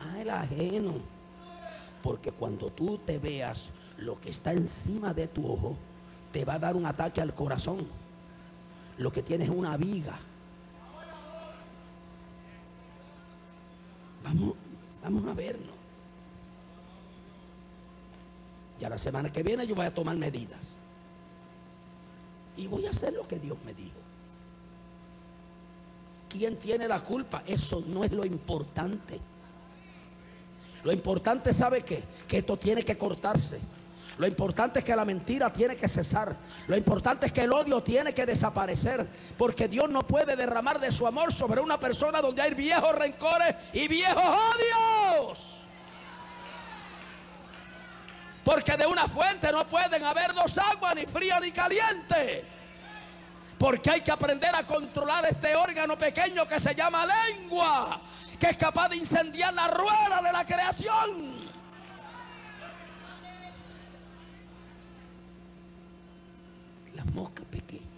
Ah, 0.00 0.22
el 0.22 0.30
ajeno. 0.30 1.13
Porque 2.04 2.32
cuando 2.32 2.70
tú 2.70 2.98
te 2.98 3.18
veas 3.18 3.58
lo 3.96 4.20
que 4.20 4.28
está 4.28 4.52
encima 4.52 5.14
de 5.14 5.26
tu 5.26 5.50
ojo, 5.50 5.74
te 6.32 6.44
va 6.44 6.54
a 6.54 6.58
dar 6.58 6.76
un 6.76 6.84
ataque 6.84 7.22
al 7.22 7.34
corazón. 7.34 7.78
Lo 8.98 9.10
que 9.10 9.22
tienes 9.22 9.48
es 9.48 9.54
una 9.56 9.74
viga. 9.78 10.18
Vamos, 14.22 14.54
vamos 15.02 15.26
a 15.26 15.32
vernos. 15.32 15.74
Ya 18.78 18.90
la 18.90 18.98
semana 18.98 19.32
que 19.32 19.42
viene 19.42 19.66
yo 19.66 19.74
voy 19.74 19.86
a 19.86 19.94
tomar 19.94 20.16
medidas. 20.16 20.60
Y 22.58 22.68
voy 22.68 22.86
a 22.86 22.90
hacer 22.90 23.14
lo 23.14 23.26
que 23.26 23.38
Dios 23.38 23.56
me 23.64 23.72
dijo 23.72 24.04
quién 26.28 26.56
tiene 26.58 26.88
la 26.88 27.00
culpa. 27.00 27.42
Eso 27.46 27.82
no 27.86 28.04
es 28.04 28.12
lo 28.12 28.24
importante. 28.24 29.20
Lo 30.84 30.92
importante, 30.92 31.52
¿sabe 31.52 31.82
qué? 31.82 32.04
Que 32.28 32.38
esto 32.38 32.56
tiene 32.58 32.82
que 32.82 32.96
cortarse. 32.96 33.58
Lo 34.18 34.26
importante 34.26 34.78
es 34.78 34.84
que 34.84 34.94
la 34.94 35.04
mentira 35.04 35.50
tiene 35.50 35.76
que 35.76 35.88
cesar. 35.88 36.36
Lo 36.68 36.76
importante 36.76 37.26
es 37.26 37.32
que 37.32 37.42
el 37.42 37.52
odio 37.52 37.82
tiene 37.82 38.14
que 38.14 38.24
desaparecer. 38.24 39.06
Porque 39.36 39.66
Dios 39.66 39.88
no 39.90 40.06
puede 40.06 40.36
derramar 40.36 40.78
de 40.78 40.92
su 40.92 41.06
amor 41.06 41.32
sobre 41.32 41.60
una 41.60 41.80
persona 41.80 42.20
donde 42.20 42.42
hay 42.42 42.54
viejos 42.54 42.94
rencores 42.94 43.56
y 43.72 43.88
viejos 43.88 44.24
odios. 44.24 45.54
Porque 48.44 48.76
de 48.76 48.86
una 48.86 49.08
fuente 49.08 49.50
no 49.50 49.66
pueden 49.66 50.04
haber 50.04 50.34
dos 50.34 50.56
aguas, 50.58 50.94
ni 50.94 51.06
fría 51.06 51.40
ni 51.40 51.50
caliente. 51.50 52.44
Porque 53.58 53.90
hay 53.90 54.00
que 54.02 54.12
aprender 54.12 54.54
a 54.54 54.64
controlar 54.64 55.24
este 55.26 55.56
órgano 55.56 55.96
pequeño 55.96 56.46
que 56.46 56.60
se 56.60 56.74
llama 56.74 57.06
lengua, 57.06 58.00
que 58.44 58.50
es 58.50 58.56
capaz 58.58 58.90
de 58.90 58.96
incendiar 58.96 59.54
la 59.54 59.68
rueda 59.68 60.20
de 60.22 60.30
la 60.30 60.44
creación. 60.44 61.48
Las 66.94 67.06
moscas 67.14 67.46
pequeñas. 67.46 67.88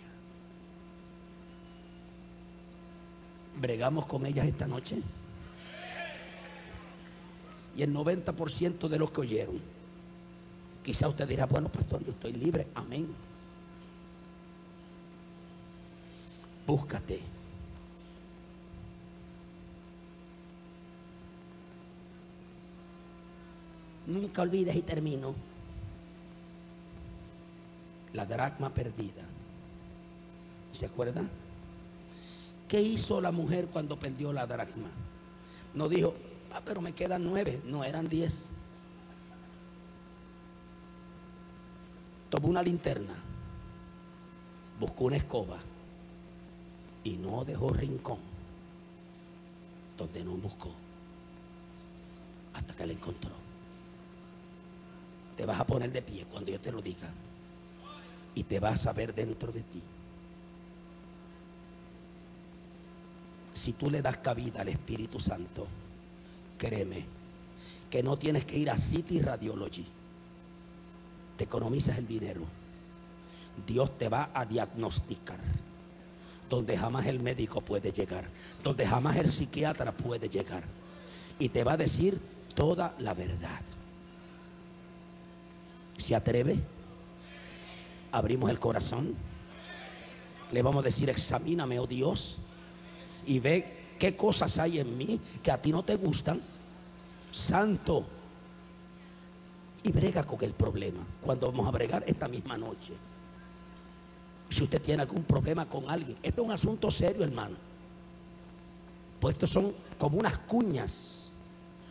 ¿Bregamos 3.57 4.07
con 4.07 4.25
ellas 4.25 4.47
esta 4.47 4.68
noche? 4.68 5.03
Y 7.75 7.83
el 7.83 7.93
90% 7.93 8.87
de 8.87 8.99
los 9.01 9.11
que 9.11 9.23
oyeron, 9.23 9.61
quizá 10.85 11.09
usted 11.09 11.27
dirá, 11.27 11.47
bueno, 11.47 11.68
pastor, 11.70 12.05
yo 12.05 12.12
estoy 12.12 12.35
libre. 12.35 12.68
Amén. 12.77 13.09
búscate. 16.66 17.36
Nunca 24.07 24.43
olvides 24.43 24.77
y 24.77 24.83
termino 24.83 25.35
la 28.13 28.25
dracma 28.25 28.71
perdida. 28.71 29.23
¿Se 30.73 30.87
acuerda? 30.87 31.25
¿Qué 32.69 32.81
hizo 32.81 33.21
la 33.21 33.31
mujer 33.31 33.67
cuando 33.67 33.99
perdió 33.99 34.33
la 34.33 34.47
dracma? 34.47 34.89
No 35.75 35.89
dijo, 35.89 36.15
ah, 36.53 36.63
pero 36.65 36.81
me 36.81 36.93
quedan 36.93 37.25
nueve. 37.25 37.61
No, 37.65 37.85
eran 37.85 38.09
diez. 38.09 38.51
Tomó 42.31 42.49
una 42.49 42.63
linterna, 42.63 43.15
buscó 44.81 45.05
una 45.05 45.17
escoba 45.17 45.59
y 47.05 47.17
no 47.17 47.45
dejó 47.45 47.71
rincón 47.71 48.19
donde 49.97 50.25
no 50.25 50.33
buscó 50.33 50.71
hasta 52.53 52.75
que 52.75 52.87
la 52.87 52.93
encontró. 52.93 53.45
Te 55.37 55.45
vas 55.45 55.61
a 55.61 55.66
poner 55.66 55.93
de 55.93 56.03
pie 56.03 56.24
cuando 56.30 56.51
yo 56.51 56.61
te 56.61 56.72
lo 56.72 56.80
diga 56.80 57.09
y 58.34 58.45
te 58.45 58.61
vas 58.61 58.87
a 58.87 58.93
ver 58.93 59.14
dentro 59.14 59.51
de 59.51 59.61
ti. 59.61 59.82
Si 63.55 63.72
tú 63.72 63.91
le 63.91 64.03
das 64.03 64.18
cabida 64.18 64.61
al 64.61 64.68
Espíritu 64.68 65.18
Santo, 65.18 65.66
créeme 66.59 67.05
que 67.91 68.03
no 68.03 68.18
tienes 68.18 68.45
que 68.45 68.59
ir 68.59 68.70
a 68.70 68.76
City 68.76 69.20
Radiology. 69.20 69.87
Te 71.39 71.45
economizas 71.45 71.99
el 71.99 72.07
dinero. 72.07 72.43
Dios 73.66 73.97
te 73.97 74.09
va 74.09 74.30
a 74.34 74.45
diagnosticar 74.45 75.41
donde 76.49 76.78
jamás 76.78 77.07
el 77.07 77.20
médico 77.20 77.61
puede 77.61 77.93
llegar, 77.93 78.28
donde 78.62 78.87
jamás 78.87 79.16
el 79.16 79.28
psiquiatra 79.28 79.93
puede 79.93 80.28
llegar. 80.28 80.64
Y 81.39 81.49
te 81.49 81.64
va 81.64 81.72
a 81.72 81.76
decir 81.76 82.20
toda 82.55 82.95
la 82.99 83.14
verdad. 83.14 83.61
¿Se 85.99 86.14
atreve? 86.14 86.59
Abrimos 88.12 88.51
el 88.51 88.59
corazón. 88.59 89.14
Le 90.53 90.62
vamos 90.62 90.82
a 90.82 90.86
decir, 90.86 91.11
examíname, 91.11 91.78
oh 91.78 91.86
Dios, 91.86 92.36
y 93.26 93.40
ve 93.40 93.76
qué 93.99 94.16
cosas 94.16 94.59
hay 94.59 94.78
en 94.78 94.97
mí 94.97 95.20
que 95.42 95.51
a 95.51 95.61
ti 95.61 95.72
no 95.72 95.82
te 95.82 95.97
gustan. 95.97 96.40
Santo. 97.32 98.07
Y 99.82 99.92
brega 99.92 100.24
con 100.24 100.42
el 100.42 100.53
problema. 100.53 101.05
Cuando 101.20 101.51
vamos 101.51 101.66
a 101.68 101.70
bregar 101.70 102.05
esta 102.07 102.28
misma 102.28 102.57
noche. 102.57 102.94
Si 104.49 104.62
usted 104.62 104.80
tiene 104.80 105.03
algún 105.03 105.24
problema 105.24 105.68
con 105.68 105.90
alguien, 105.90 106.16
esto 106.22 106.42
es 106.42 106.47
un 106.47 106.53
asunto 106.53 106.90
serio, 106.90 107.24
hermano. 107.24 107.57
Pues 109.20 109.34
estos 109.34 109.51
son 109.51 109.74
como 109.99 110.18
unas 110.18 110.38
cuñas, 110.38 111.16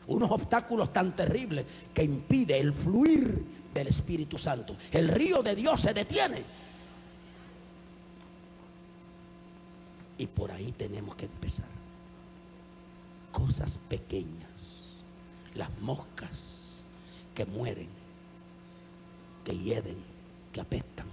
unos 0.08 0.32
obstáculos 0.32 0.94
tan 0.94 1.16
terribles 1.16 1.66
que 1.94 2.04
impide 2.04 2.60
el 2.60 2.74
fluir 2.74 3.44
del 3.74 3.88
Espíritu 3.88 4.38
Santo. 4.38 4.76
El 4.92 5.10
río 5.10 5.42
de 5.44 5.56
Dios 5.56 5.82
se 5.82 5.94
detiene. 5.94 6.44
Y 10.18 10.28
por 10.28 10.52
ahí 10.52 10.72
tenemos 10.72 11.16
que 11.16 11.26
empezar. 11.26 11.66
Cosas 13.32 13.78
pequeñas, 13.90 14.50
las 15.56 15.70
moscas 15.82 16.54
que 17.34 17.46
mueren, 17.46 17.90
que 19.44 19.58
hieden, 19.58 19.98
que 20.54 20.62
apestan. 20.62 21.08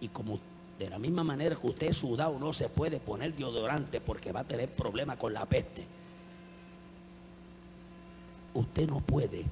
Y 0.00 0.08
como 0.08 0.38
de 0.78 0.90
la 0.90 0.98
misma 0.98 1.24
manera 1.24 1.56
que 1.56 1.66
usted 1.66 1.92
sudado 1.92 2.38
no 2.38 2.52
se 2.52 2.68
puede 2.68 3.00
poner 3.00 3.34
deodorante 3.34 4.00
porque 4.00 4.32
va 4.32 4.40
a 4.40 4.44
tener 4.44 4.68
problemas 4.68 5.16
con 5.16 5.32
la 5.32 5.44
peste. 5.46 5.84
Usted 8.54 8.88
no 8.88 9.00
puede, 9.00 9.44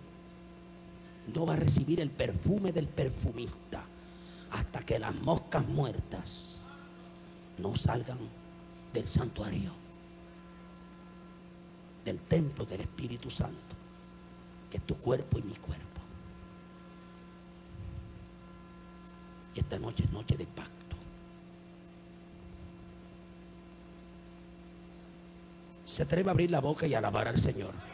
no 1.34 1.46
va 1.46 1.54
a 1.54 1.56
recibir 1.56 2.00
el 2.00 2.10
perfume 2.10 2.72
del 2.72 2.86
perfumista 2.86 3.82
hasta 4.50 4.80
que 4.80 4.98
las 4.98 5.14
moscas 5.22 5.66
muertas 5.66 6.56
no 7.58 7.76
salgan 7.76 8.18
del 8.92 9.06
santuario, 9.06 9.70
del 12.04 12.18
templo 12.18 12.64
del 12.64 12.80
Espíritu 12.82 13.30
Santo, 13.30 13.76
que 14.70 14.78
es 14.78 14.82
tu 14.84 14.96
cuerpo 14.96 15.38
y 15.38 15.42
mi 15.42 15.54
cuerpo. 15.54 15.86
Y 19.54 19.60
esta 19.60 19.78
noche 19.78 20.04
es 20.04 20.10
noche 20.10 20.36
de 20.36 20.46
pacto. 20.46 20.96
Se 25.84 26.02
atreve 26.02 26.30
a 26.30 26.32
abrir 26.32 26.50
la 26.50 26.60
boca 26.60 26.86
y 26.86 26.94
alabar 26.94 27.28
al 27.28 27.40
Señor. 27.40 27.89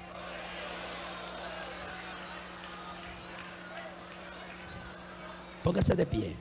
Póngase 5.66 5.96
de 5.96 6.06
pie. 6.06 6.36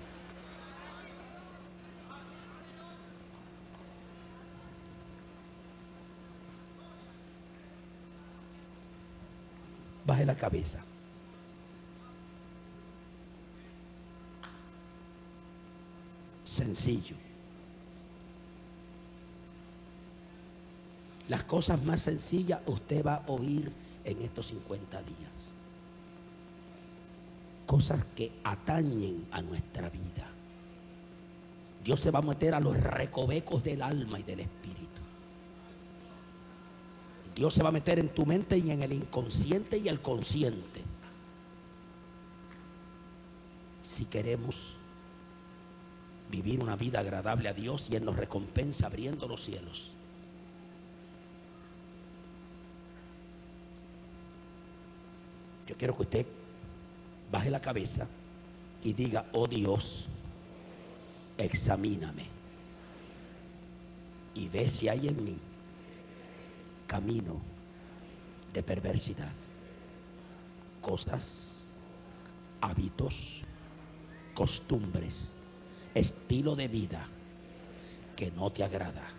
Baje 10.06 10.26
la 10.28 10.36
cabeza. 10.36 10.80
Sencillo. 16.44 17.16
Las 21.30 21.46
cosas 21.46 21.84
más 21.84 22.02
sencillas 22.02 22.62
usted 22.68 23.04
va 23.04 23.16
a 23.16 23.32
oír 23.32 23.74
en 24.04 24.22
estos 24.22 24.46
50 24.50 25.02
días. 25.02 25.45
Cosas 27.76 28.06
que 28.16 28.32
atañen 28.42 29.28
a 29.32 29.42
nuestra 29.42 29.90
vida. 29.90 30.26
Dios 31.84 32.00
se 32.00 32.10
va 32.10 32.20
a 32.20 32.22
meter 32.22 32.54
a 32.54 32.62
los 32.62 32.78
recovecos 32.78 33.66
del 33.66 33.82
alma 33.82 34.18
y 34.18 34.24
del 34.24 34.40
espíritu. 34.40 35.02
Dios 37.36 37.54
se 37.54 37.62
va 37.64 37.68
a 37.68 37.74
meter 37.74 38.00
en 38.00 38.08
tu 38.08 38.26
mente 38.26 38.58
y 38.58 38.72
en 38.72 38.82
el 38.82 38.94
inconsciente 38.94 39.78
y 39.78 39.90
el 39.90 40.00
consciente. 40.00 40.84
Si 43.84 44.06
queremos 44.06 44.56
vivir 46.32 46.64
una 46.64 46.78
vida 46.78 47.02
agradable 47.02 47.50
a 47.50 47.54
Dios 47.54 47.88
y 47.90 47.98
Él 47.98 48.06
nos 48.06 48.16
recompensa 48.16 48.86
abriendo 48.86 49.28
los 49.28 49.44
cielos. 49.44 49.92
Yo 55.68 55.76
quiero 55.76 55.94
que 55.98 56.04
usted 56.04 56.26
baje 57.36 57.50
la 57.50 57.60
cabeza 57.60 58.08
y 58.82 58.94
diga, 58.94 59.26
oh 59.34 59.46
Dios, 59.46 60.06
examíname 61.38 62.28
y 64.34 64.48
ve 64.48 64.70
si 64.70 64.88
hay 64.88 65.10
en 65.10 65.22
mí 65.22 65.38
camino 66.88 67.42
de 68.54 68.64
perversidad, 68.64 69.34
cosas, 70.80 71.66
hábitos, 72.62 73.14
costumbres, 74.34 75.30
estilo 75.94 76.56
de 76.56 76.70
vida 76.70 77.06
que 78.16 78.32
no 78.32 78.50
te 78.50 78.64
agrada. 78.64 79.10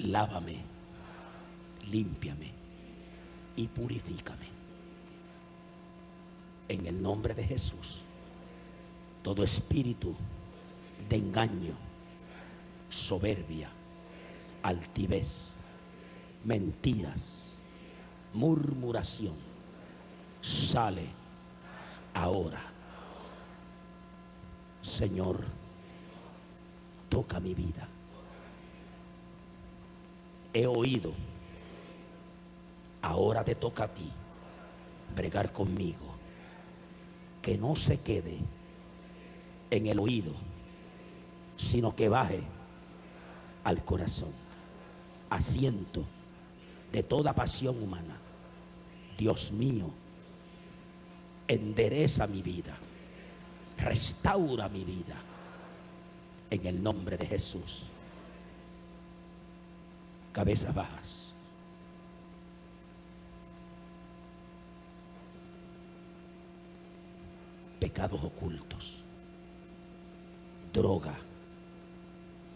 Lávame, 0.00 0.62
límpiame 1.88 2.50
y 3.54 3.68
purifícame. 3.68 4.59
En 6.70 6.86
el 6.86 7.02
nombre 7.02 7.34
de 7.34 7.42
Jesús, 7.42 7.98
todo 9.24 9.42
espíritu 9.42 10.14
de 11.08 11.16
engaño, 11.16 11.74
soberbia, 12.88 13.68
altivez, 14.62 15.50
mentiras, 16.44 17.56
murmuración, 18.34 19.34
sale 20.42 21.06
ahora. 22.14 22.62
Señor, 24.80 25.44
toca 27.08 27.40
mi 27.40 27.52
vida. 27.52 27.88
He 30.54 30.68
oído, 30.68 31.14
ahora 33.02 33.42
te 33.42 33.56
toca 33.56 33.82
a 33.82 33.88
ti 33.88 34.08
bregar 35.16 35.52
conmigo. 35.52 36.09
Que 37.42 37.56
no 37.56 37.76
se 37.76 37.98
quede 37.98 38.38
en 39.70 39.86
el 39.86 39.98
oído, 39.98 40.32
sino 41.56 41.94
que 41.94 42.08
baje 42.08 42.42
al 43.64 43.84
corazón. 43.84 44.32
Asiento 45.30 46.04
de 46.92 47.02
toda 47.02 47.34
pasión 47.34 47.82
humana. 47.82 48.16
Dios 49.16 49.52
mío, 49.52 49.90
endereza 51.46 52.26
mi 52.26 52.42
vida, 52.42 52.76
restaura 53.78 54.68
mi 54.68 54.84
vida, 54.84 55.16
en 56.50 56.66
el 56.66 56.82
nombre 56.82 57.16
de 57.16 57.26
Jesús. 57.26 57.82
Cabezas 60.32 60.74
bajas. 60.74 61.19
Pecados 67.80 68.22
ocultos, 68.22 68.92
droga, 70.72 71.16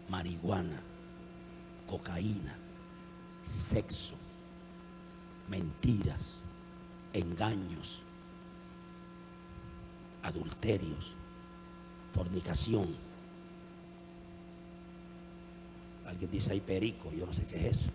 marihuana, 0.08 0.80
cocaína, 1.88 2.54
sexo, 3.42 4.14
mentiras, 5.48 6.42
engaños, 7.12 8.00
adulterios, 10.22 11.12
fornicación. 12.12 12.94
Alguien 16.06 16.30
dice 16.30 16.52
hay 16.52 16.60
perico, 16.60 17.10
yo 17.12 17.26
no 17.26 17.32
sé 17.32 17.44
qué 17.46 17.68
es 17.68 17.78
eso. 17.78 17.90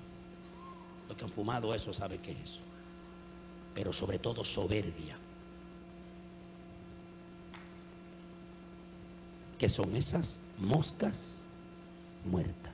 Los 1.08 1.18
que 1.18 1.26
han 1.26 1.32
fumado 1.32 1.74
eso 1.74 1.94
saben 1.94 2.20
qué 2.22 2.32
es 2.32 2.40
eso. 2.40 2.60
Pero 3.76 3.94
sobre 3.94 4.20
todo 4.20 4.44
soberbia. 4.44 5.16
Que 9.60 9.70
son 9.70 9.95
esas 9.95 10.39
moscas 10.57 11.43
muertas 12.26 12.74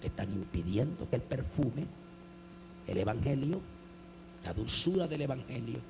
que 0.00 0.06
están 0.06 0.32
impidiendo 0.32 1.08
que 1.10 1.16
el 1.16 1.22
perfume 1.22 1.86
el 2.86 2.98
Evangelio, 2.98 3.60
la 4.44 4.52
dulzura 4.52 5.06
del 5.08 5.22
Evangelio, 5.22 5.80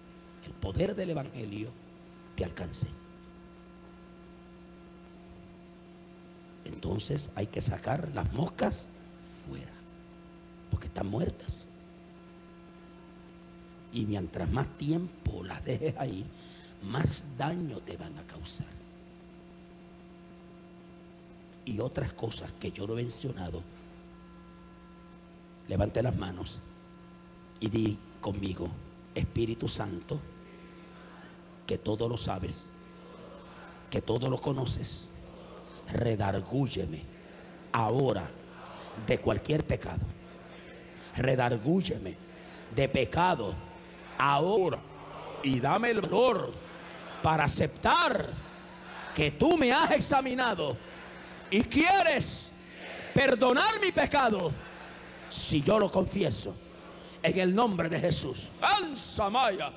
el 0.44 0.52
poder 0.52 0.94
del 0.94 1.10
Evangelio 1.10 1.70
te 2.34 2.44
alcance. 2.44 2.86
Entonces 6.64 7.30
hay 7.34 7.46
que 7.46 7.60
sacar 7.60 8.08
las 8.14 8.32
moscas 8.32 8.88
fuera, 9.46 9.72
porque 10.70 10.86
están 10.88 11.08
muertas. 11.08 11.66
Y 13.92 14.04
mientras 14.04 14.50
más 14.50 14.66
tiempo 14.78 15.44
las 15.44 15.64
dejes 15.64 15.94
ahí, 15.96 16.24
más 16.82 17.24
daño 17.38 17.78
te 17.80 17.96
van 17.96 18.16
a 18.18 18.22
causar. 18.26 18.75
Y 21.66 21.78
otras 21.80 22.14
cosas 22.14 22.50
que 22.58 22.70
yo 22.70 22.86
no 22.86 22.94
he 22.94 23.02
mencionado, 23.02 23.62
levante 25.68 26.02
las 26.02 26.16
manos 26.16 26.62
y 27.60 27.68
di 27.68 27.98
conmigo, 28.20 28.68
Espíritu 29.14 29.68
Santo, 29.68 30.18
que 31.66 31.76
todo 31.76 32.08
lo 32.08 32.16
sabes, 32.16 32.68
que 33.90 34.00
todo 34.00 34.30
lo 34.30 34.40
conoces, 34.40 35.10
redargúyeme 35.92 37.02
ahora 37.72 38.30
de 39.06 39.18
cualquier 39.18 39.66
pecado. 39.66 40.06
Redargúyeme 41.16 42.16
de 42.74 42.88
pecado 42.88 43.54
ahora 44.18 44.78
y 45.42 45.60
dame 45.60 45.90
el 45.90 46.00
valor 46.00 46.52
para 47.22 47.44
aceptar 47.44 48.28
que 49.14 49.32
tú 49.32 49.56
me 49.56 49.72
has 49.72 49.90
examinado 49.92 50.76
y 51.50 51.62
quieres 51.62 52.50
perdonar 53.14 53.80
mi 53.80 53.92
pecado 53.92 54.52
si 55.28 55.62
yo 55.62 55.78
lo 55.78 55.90
confieso 55.90 56.54
en 57.22 57.38
el 57.38 57.54
nombre 57.54 57.88
de 57.88 58.00
Jesús. 58.00 58.48
Maya. 59.30 59.72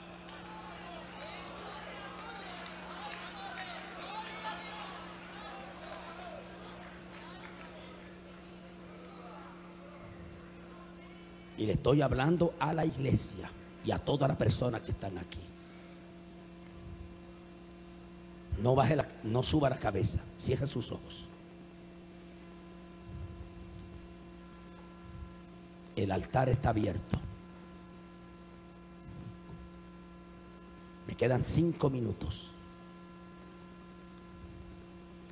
Y 11.58 11.66
le 11.66 11.74
estoy 11.74 12.02
hablando 12.02 12.54
a 12.60 12.74
la 12.74 12.86
iglesia 12.86 13.52
y 13.84 13.92
a 13.92 13.98
todas 13.98 14.30
las 14.30 14.38
personas 14.38 14.82
que 14.82 14.92
están 14.92 15.18
aquí. 15.18 15.42
No 18.62 18.76
baje 18.76 18.98
no 19.24 19.44
suba 19.44 19.70
la 19.70 19.78
cabeza, 19.78 20.20
cierre 20.38 20.68
sus 20.68 20.92
ojos. 20.92 21.29
El 26.00 26.14
altar 26.14 26.48
está 26.48 26.70
abierto. 26.70 27.20
Me 31.08 31.14
quedan 31.16 31.44
cinco 31.44 31.90
minutos. 31.90 32.52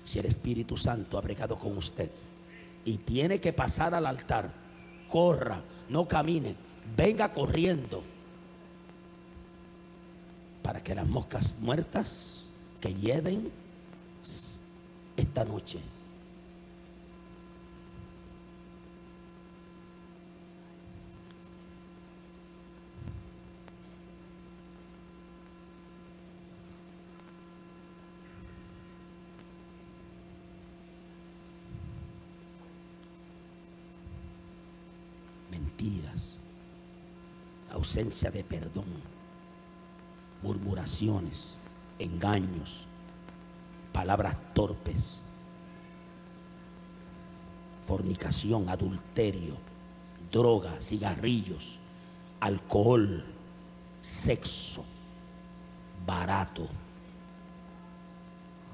Si 0.04 0.20
el 0.20 0.26
Espíritu 0.26 0.76
Santo 0.76 1.18
ha 1.18 1.22
bregado 1.22 1.58
con 1.58 1.78
usted 1.78 2.12
y 2.84 2.98
tiene 2.98 3.40
que 3.40 3.54
pasar 3.54 3.96
al 3.96 4.06
altar, 4.06 4.52
corra 5.08 5.62
no 5.88 6.06
camine, 6.06 6.54
venga 6.98 7.32
corriendo 7.32 8.04
para 10.62 10.84
que 10.84 10.94
las 10.94 11.08
moscas 11.08 11.56
muertas 11.62 12.52
que 12.82 12.94
hieden 12.94 13.50
esta 15.16 15.46
noche 15.46 15.80
ausencia 37.98 38.30
de 38.30 38.44
perdón, 38.44 38.86
murmuraciones, 40.44 41.50
engaños, 41.98 42.86
palabras 43.92 44.38
torpes, 44.54 45.24
fornicación, 47.88 48.70
adulterio, 48.70 49.56
droga, 50.32 50.80
cigarrillos, 50.80 51.80
alcohol, 52.40 53.26
sexo, 54.02 54.86
barato, 56.06 56.68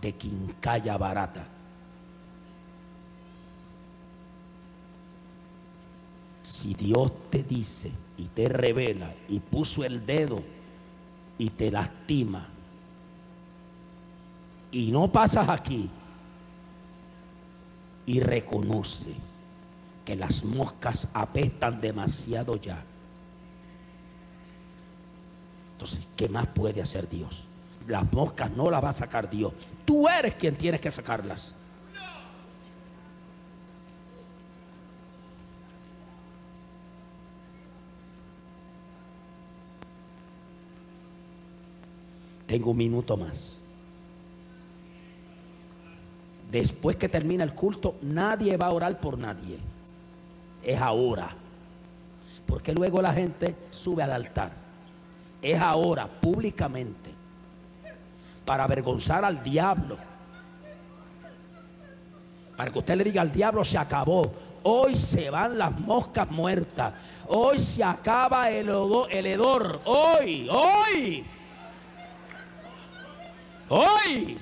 de 0.01 0.11
quincalla 0.11 0.97
barata. 0.97 1.47
Si 6.63 6.75
Dios 6.75 7.11
te 7.29 7.43
dice 7.43 7.91
y 8.17 8.23
te 8.27 8.47
revela 8.47 9.13
y 9.27 9.41
puso 9.41 9.83
el 9.83 10.05
dedo 10.05 10.41
y 11.37 11.49
te 11.49 11.69
lastima 11.69 12.47
y 14.71 14.89
no 14.89 15.11
pasas 15.11 15.49
aquí 15.49 15.89
y 18.05 18.21
reconoce 18.21 19.13
que 20.05 20.15
las 20.15 20.45
moscas 20.45 21.09
apestan 21.13 21.81
demasiado 21.81 22.55
ya. 22.55 22.81
Entonces, 25.73 26.07
¿qué 26.15 26.29
más 26.29 26.47
puede 26.47 26.81
hacer 26.81 27.09
Dios? 27.09 27.43
Las 27.89 28.09
moscas 28.13 28.49
no 28.51 28.71
las 28.71 28.81
va 28.81 28.89
a 28.91 28.93
sacar 28.93 29.29
Dios. 29.29 29.51
Tú 29.83 30.07
eres 30.07 30.35
quien 30.35 30.55
tienes 30.55 30.79
que 30.79 30.91
sacarlas. 30.91 31.55
Tengo 42.53 42.69
un 42.69 42.77
minuto 42.77 43.17
más. 43.17 43.57
Después 46.51 46.97
que 46.97 47.09
termina 47.09 47.43
el 47.43 47.55
culto, 47.55 47.95
nadie 48.03 48.55
va 48.57 48.67
a 48.67 48.73
orar 48.73 48.99
por 48.99 49.17
nadie. 49.17 49.57
Es 50.61 50.79
ahora. 50.79 51.31
Porque 52.45 52.71
luego 52.71 53.01
la 53.01 53.11
gente 53.11 53.55
sube 53.71 54.03
al 54.03 54.11
altar. 54.11 54.51
Es 55.41 55.59
ahora, 55.59 56.05
públicamente. 56.05 57.09
Para 58.45 58.65
avergonzar 58.65 59.25
al 59.25 59.41
diablo. 59.41 59.97
Para 62.55 62.71
que 62.71 62.77
usted 62.77 62.97
le 62.97 63.05
diga 63.05 63.23
al 63.23 63.31
diablo, 63.31 63.63
se 63.63 63.79
acabó. 63.79 64.31
Hoy 64.61 64.95
se 64.95 65.31
van 65.31 65.57
las 65.57 65.71
moscas 65.79 66.29
muertas. 66.29 66.93
Hoy 67.29 67.57
se 67.57 67.83
acaba 67.83 68.51
el, 68.51 68.69
el 69.09 69.25
hedor. 69.25 69.81
Hoy, 69.85 70.47
hoy. 70.51 71.25
Hoy 73.75 74.37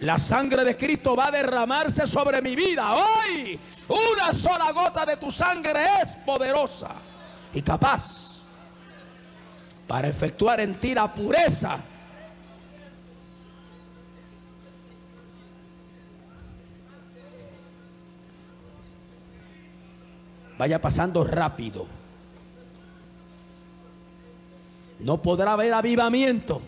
la 0.00 0.18
sangre 0.18 0.64
de 0.64 0.74
Cristo 0.74 1.14
va 1.14 1.26
a 1.26 1.30
derramarse 1.30 2.06
sobre 2.06 2.40
mi 2.40 2.56
vida. 2.56 2.94
Hoy 2.94 3.60
una 3.86 4.32
sola 4.32 4.72
gota 4.72 5.04
de 5.04 5.18
tu 5.18 5.30
sangre 5.30 5.84
es 6.02 6.16
poderosa 6.24 6.92
y 7.52 7.60
capaz 7.60 8.40
para 9.86 10.08
efectuar 10.08 10.60
en 10.60 10.74
ti 10.76 10.94
la 10.94 11.12
pureza. 11.12 11.80
Vaya 20.56 20.80
pasando 20.80 21.24
rápido. 21.24 21.86
No 24.98 25.20
podrá 25.20 25.52
haber 25.52 25.74
avivamiento 25.74 26.62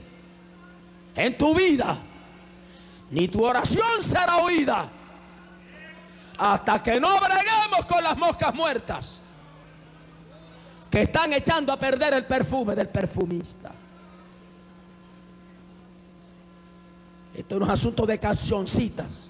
en 1.14 1.36
tu 1.36 1.54
vida, 1.54 1.98
ni 3.10 3.28
tu 3.28 3.44
oración 3.44 4.02
será 4.02 4.38
oída 4.38 4.88
hasta 6.38 6.82
que 6.82 6.98
no 6.98 7.18
breguemos 7.20 7.86
con 7.86 8.02
las 8.02 8.16
moscas 8.16 8.54
muertas 8.54 9.22
que 10.90 11.02
están 11.02 11.32
echando 11.32 11.72
a 11.72 11.78
perder 11.78 12.14
el 12.14 12.26
perfume 12.26 12.74
del 12.74 12.88
perfumista. 12.88 13.70
Esto 17.34 17.58
no 17.58 17.64
es 17.64 17.70
asunto 17.70 18.04
de 18.04 18.18
cancioncitas. 18.18 19.28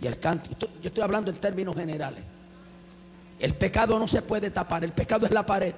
Y 0.00 0.06
el 0.06 0.18
canto, 0.18 0.50
yo 0.58 0.88
estoy 0.88 1.02
hablando 1.02 1.30
en 1.30 1.38
términos 1.38 1.74
generales. 1.74 2.22
El 3.38 3.54
pecado 3.54 3.98
no 3.98 4.06
se 4.06 4.20
puede 4.20 4.50
tapar, 4.50 4.84
el 4.84 4.92
pecado 4.92 5.26
es 5.26 5.32
la 5.32 5.46
pared. 5.46 5.74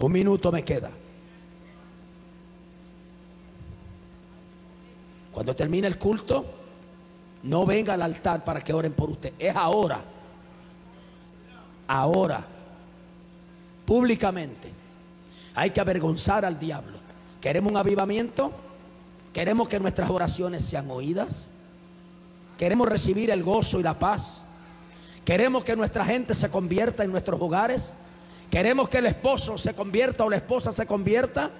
Un 0.00 0.12
minuto 0.12 0.52
me 0.52 0.64
queda. 0.64 0.90
Cuando 5.32 5.54
termine 5.54 5.86
el 5.86 5.98
culto, 5.98 6.44
no 7.44 7.64
venga 7.66 7.94
al 7.94 8.02
altar 8.02 8.44
para 8.44 8.62
que 8.62 8.72
oren 8.72 8.92
por 8.92 9.10
usted. 9.10 9.32
Es 9.38 9.54
ahora. 9.54 10.00
Ahora. 11.86 12.44
Públicamente. 13.86 14.72
Hay 15.54 15.70
que 15.70 15.80
avergonzar 15.80 16.44
al 16.44 16.58
diablo. 16.58 16.98
¿Queremos 17.40 17.70
un 17.70 17.78
avivamiento? 17.78 18.52
¿Queremos 19.32 19.68
que 19.68 19.78
nuestras 19.78 20.10
oraciones 20.10 20.64
sean 20.64 20.90
oídas? 20.90 21.50
¿Queremos 22.56 22.88
recibir 22.88 23.30
el 23.30 23.42
gozo 23.42 23.78
y 23.78 23.82
la 23.82 23.98
paz? 23.98 24.46
¿Queremos 25.24 25.64
que 25.64 25.76
nuestra 25.76 26.04
gente 26.04 26.34
se 26.34 26.50
convierta 26.50 27.04
en 27.04 27.12
nuestros 27.12 27.40
hogares? 27.40 27.92
Queremos 28.50 28.88
que 28.88 28.98
el 28.98 29.06
esposo 29.06 29.58
se 29.58 29.74
convierta 29.74 30.24
o 30.24 30.30
la 30.30 30.36
esposa 30.36 30.72
se 30.72 30.86
convierta. 30.86 31.50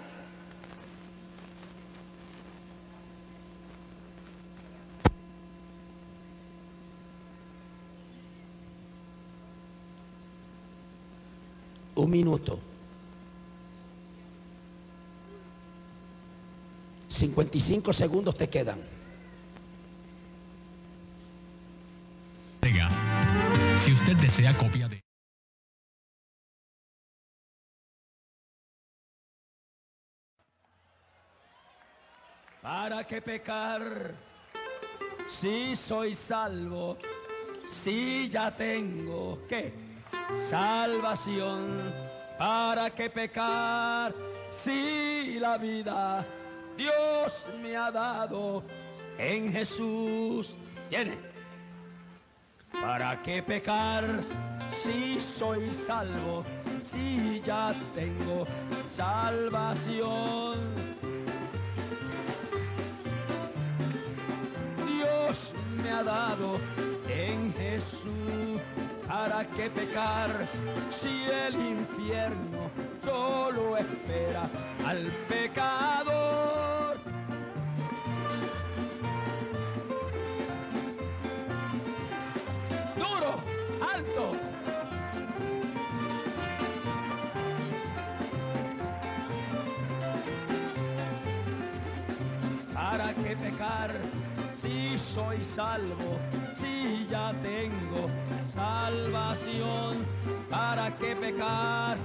Un 11.94 12.10
minuto. 12.10 12.58
55 17.08 17.92
segundos 17.92 18.36
te 18.36 18.48
quedan. 18.48 18.78
Si 23.76 23.92
usted 23.92 24.16
desea 24.16 24.56
copia 24.56 24.88
de... 24.88 25.07
¿Para 33.08 33.20
qué 33.20 33.22
pecar? 33.22 34.14
Si 35.28 35.74
soy 35.76 36.14
salvo, 36.14 36.98
si 37.64 38.28
ya 38.28 38.54
tengo 38.54 39.38
que 39.48 39.72
salvación. 40.38 41.90
¿Para 42.36 42.90
qué 42.90 43.08
pecar? 43.08 44.14
Si 44.50 45.38
la 45.40 45.56
vida 45.56 46.22
Dios 46.76 47.48
me 47.62 47.78
ha 47.78 47.90
dado 47.90 48.62
en 49.16 49.54
Jesús. 49.54 50.54
Tiene. 50.90 51.16
¿Para 52.78 53.22
qué 53.22 53.42
pecar 53.42 54.04
si 54.82 55.18
soy 55.18 55.72
salvo? 55.72 56.44
Si 56.82 57.40
ya 57.40 57.74
tengo 57.94 58.46
salvación. 58.86 60.87
Dios 65.28 65.52
me 65.82 65.90
ha 65.90 66.02
dado 66.02 66.58
en 67.06 67.52
Jesús. 67.52 68.60
¿Para 69.06 69.46
qué 69.48 69.68
pecar 69.68 70.30
si 70.90 71.24
el 71.24 71.54
infierno 71.54 72.70
solo 73.04 73.76
espera 73.76 74.48
al 74.86 75.04
pecador? 75.28 76.57
Si 94.68 94.98
soy 94.98 95.42
salvo? 95.42 96.18
Si 96.54 97.06
ya 97.08 97.32
tengo 97.42 98.08
salvación. 98.52 100.06
¿Para 100.50 100.96
qué 100.96 101.14
pecar 101.16 101.96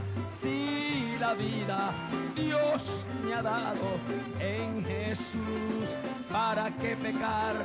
si 0.41 1.16
la 1.20 1.34
vida 1.34 1.91
Dios 2.36 3.05
me 3.24 3.34
ha 3.34 3.41
dado 3.41 3.88
en 4.39 4.86
Jesús? 4.86 5.88
¿Para 6.32 6.70
qué 6.78 6.95
pecar 6.95 7.55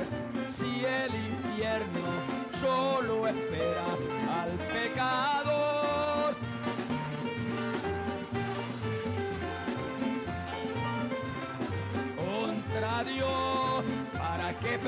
si 0.49 0.83
el 0.85 1.11
infierno 1.15 2.09
solo 2.59 3.27
espera 3.27 3.85
al 4.41 4.51
pecador? 4.73 5.58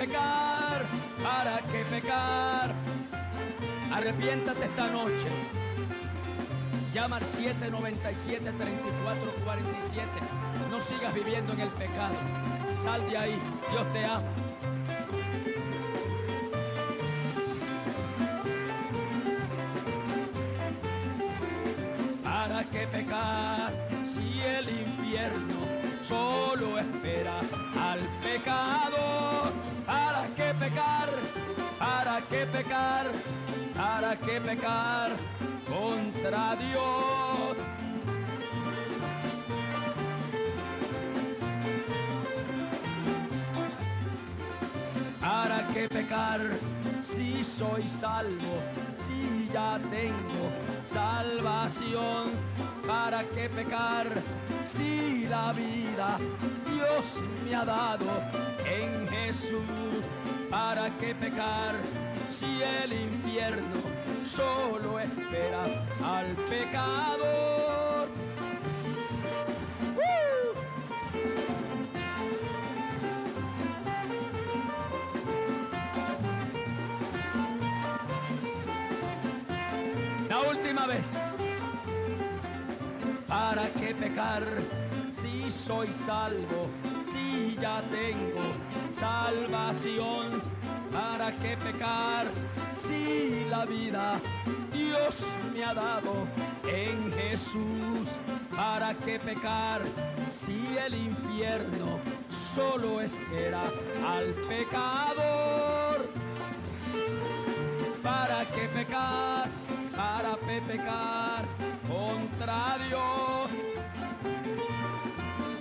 Pecar? 0.02 0.82
¿Para 1.24 1.58
qué 1.72 1.86
pecar? 1.92 2.74
Arrepiéntate 3.94 4.66
esta 4.66 4.88
noche. 4.88 5.28
Llama 6.94 7.18
al 7.18 7.24
797 7.26 8.52
3447 8.52 10.10
No 10.70 10.82
sigas 10.82 11.14
viviendo 11.14 11.54
en 11.54 11.60
el 11.62 11.70
pecado. 11.70 12.16
Sal 12.84 13.10
de 13.10 13.18
ahí. 13.18 13.40
Dios 13.72 13.94
te 13.94 14.06
ama. 14.06 14.24
¿Para 22.24 22.64
qué 22.66 22.88
pecar 22.88 23.72
si 24.04 24.42
el 24.42 24.68
infierno 24.70 25.60
solo 26.08 26.80
espera 26.80 27.40
al 27.80 28.00
pecador? 28.24 28.81
Qué 32.42 32.48
pecar? 32.48 33.06
¿Para 33.76 34.16
qué 34.16 34.42
pecar 34.42 35.12
contra 35.70 36.56
Dios? 36.56 37.58
¿Para 45.22 45.68
qué 45.68 45.88
pecar 45.88 46.42
si 47.04 47.44
soy 47.44 47.84
salvo? 47.88 48.56
Si 49.06 49.48
ya 49.54 49.80
tengo 49.92 50.44
salvación. 50.86 52.32
¿Para 52.88 53.24
qué 53.24 53.50
pecar 53.50 54.08
si 54.66 55.28
la 55.28 55.54
vida 55.54 56.18
Dios 56.66 57.06
me 57.46 57.56
ha 57.56 57.66
dado 57.66 58.10
en 58.66 59.08
Jesús? 59.10 59.62
¿Para 60.50 60.90
qué 60.98 61.16
pecar 61.16 61.76
si 62.32 62.62
el 62.62 62.94
infierno 62.94 63.82
solo 64.26 65.00
espera 65.00 65.66
al 66.04 66.28
pecador? 66.50 68.10
La 80.30 80.40
última 80.40 80.88
vez. 80.88 81.06
¿Para 83.28 83.68
qué 83.80 83.94
pecar 83.94 84.44
si 85.12 85.52
soy 85.52 85.92
salvo? 85.92 86.70
Si 87.12 87.58
ya 87.60 87.82
tengo 87.92 88.42
salvación. 88.92 90.61
¿Para 90.92 91.32
qué 91.40 91.56
pecar 91.58 92.28
si 92.74 93.46
la 93.50 93.66
vida 93.66 94.20
Dios 94.74 95.26
me 95.54 95.64
ha 95.64 95.74
dado 95.74 96.28
en 96.68 97.12
Jesús? 97.14 98.10
¿Para 98.56 98.94
qué 98.96 99.18
pecar 99.18 99.82
si 100.32 100.78
el 100.78 100.94
infierno 100.96 102.00
solo 102.54 103.00
espera 103.02 103.64
al 104.06 104.34
pecador? 104.50 106.10
¿Para 108.04 108.46
qué 108.52 108.68
pecar? 108.74 109.50
¿Para 109.96 110.38
qué 110.46 110.62
pecar 110.62 111.46
contra 111.88 112.78
Dios? 112.88 113.50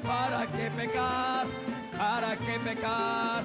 ¿Para 0.02 0.46
qué 0.46 0.70
pecar? 0.76 1.46
¿Para 1.96 2.36
qué 2.36 2.58
pecar 2.64 3.44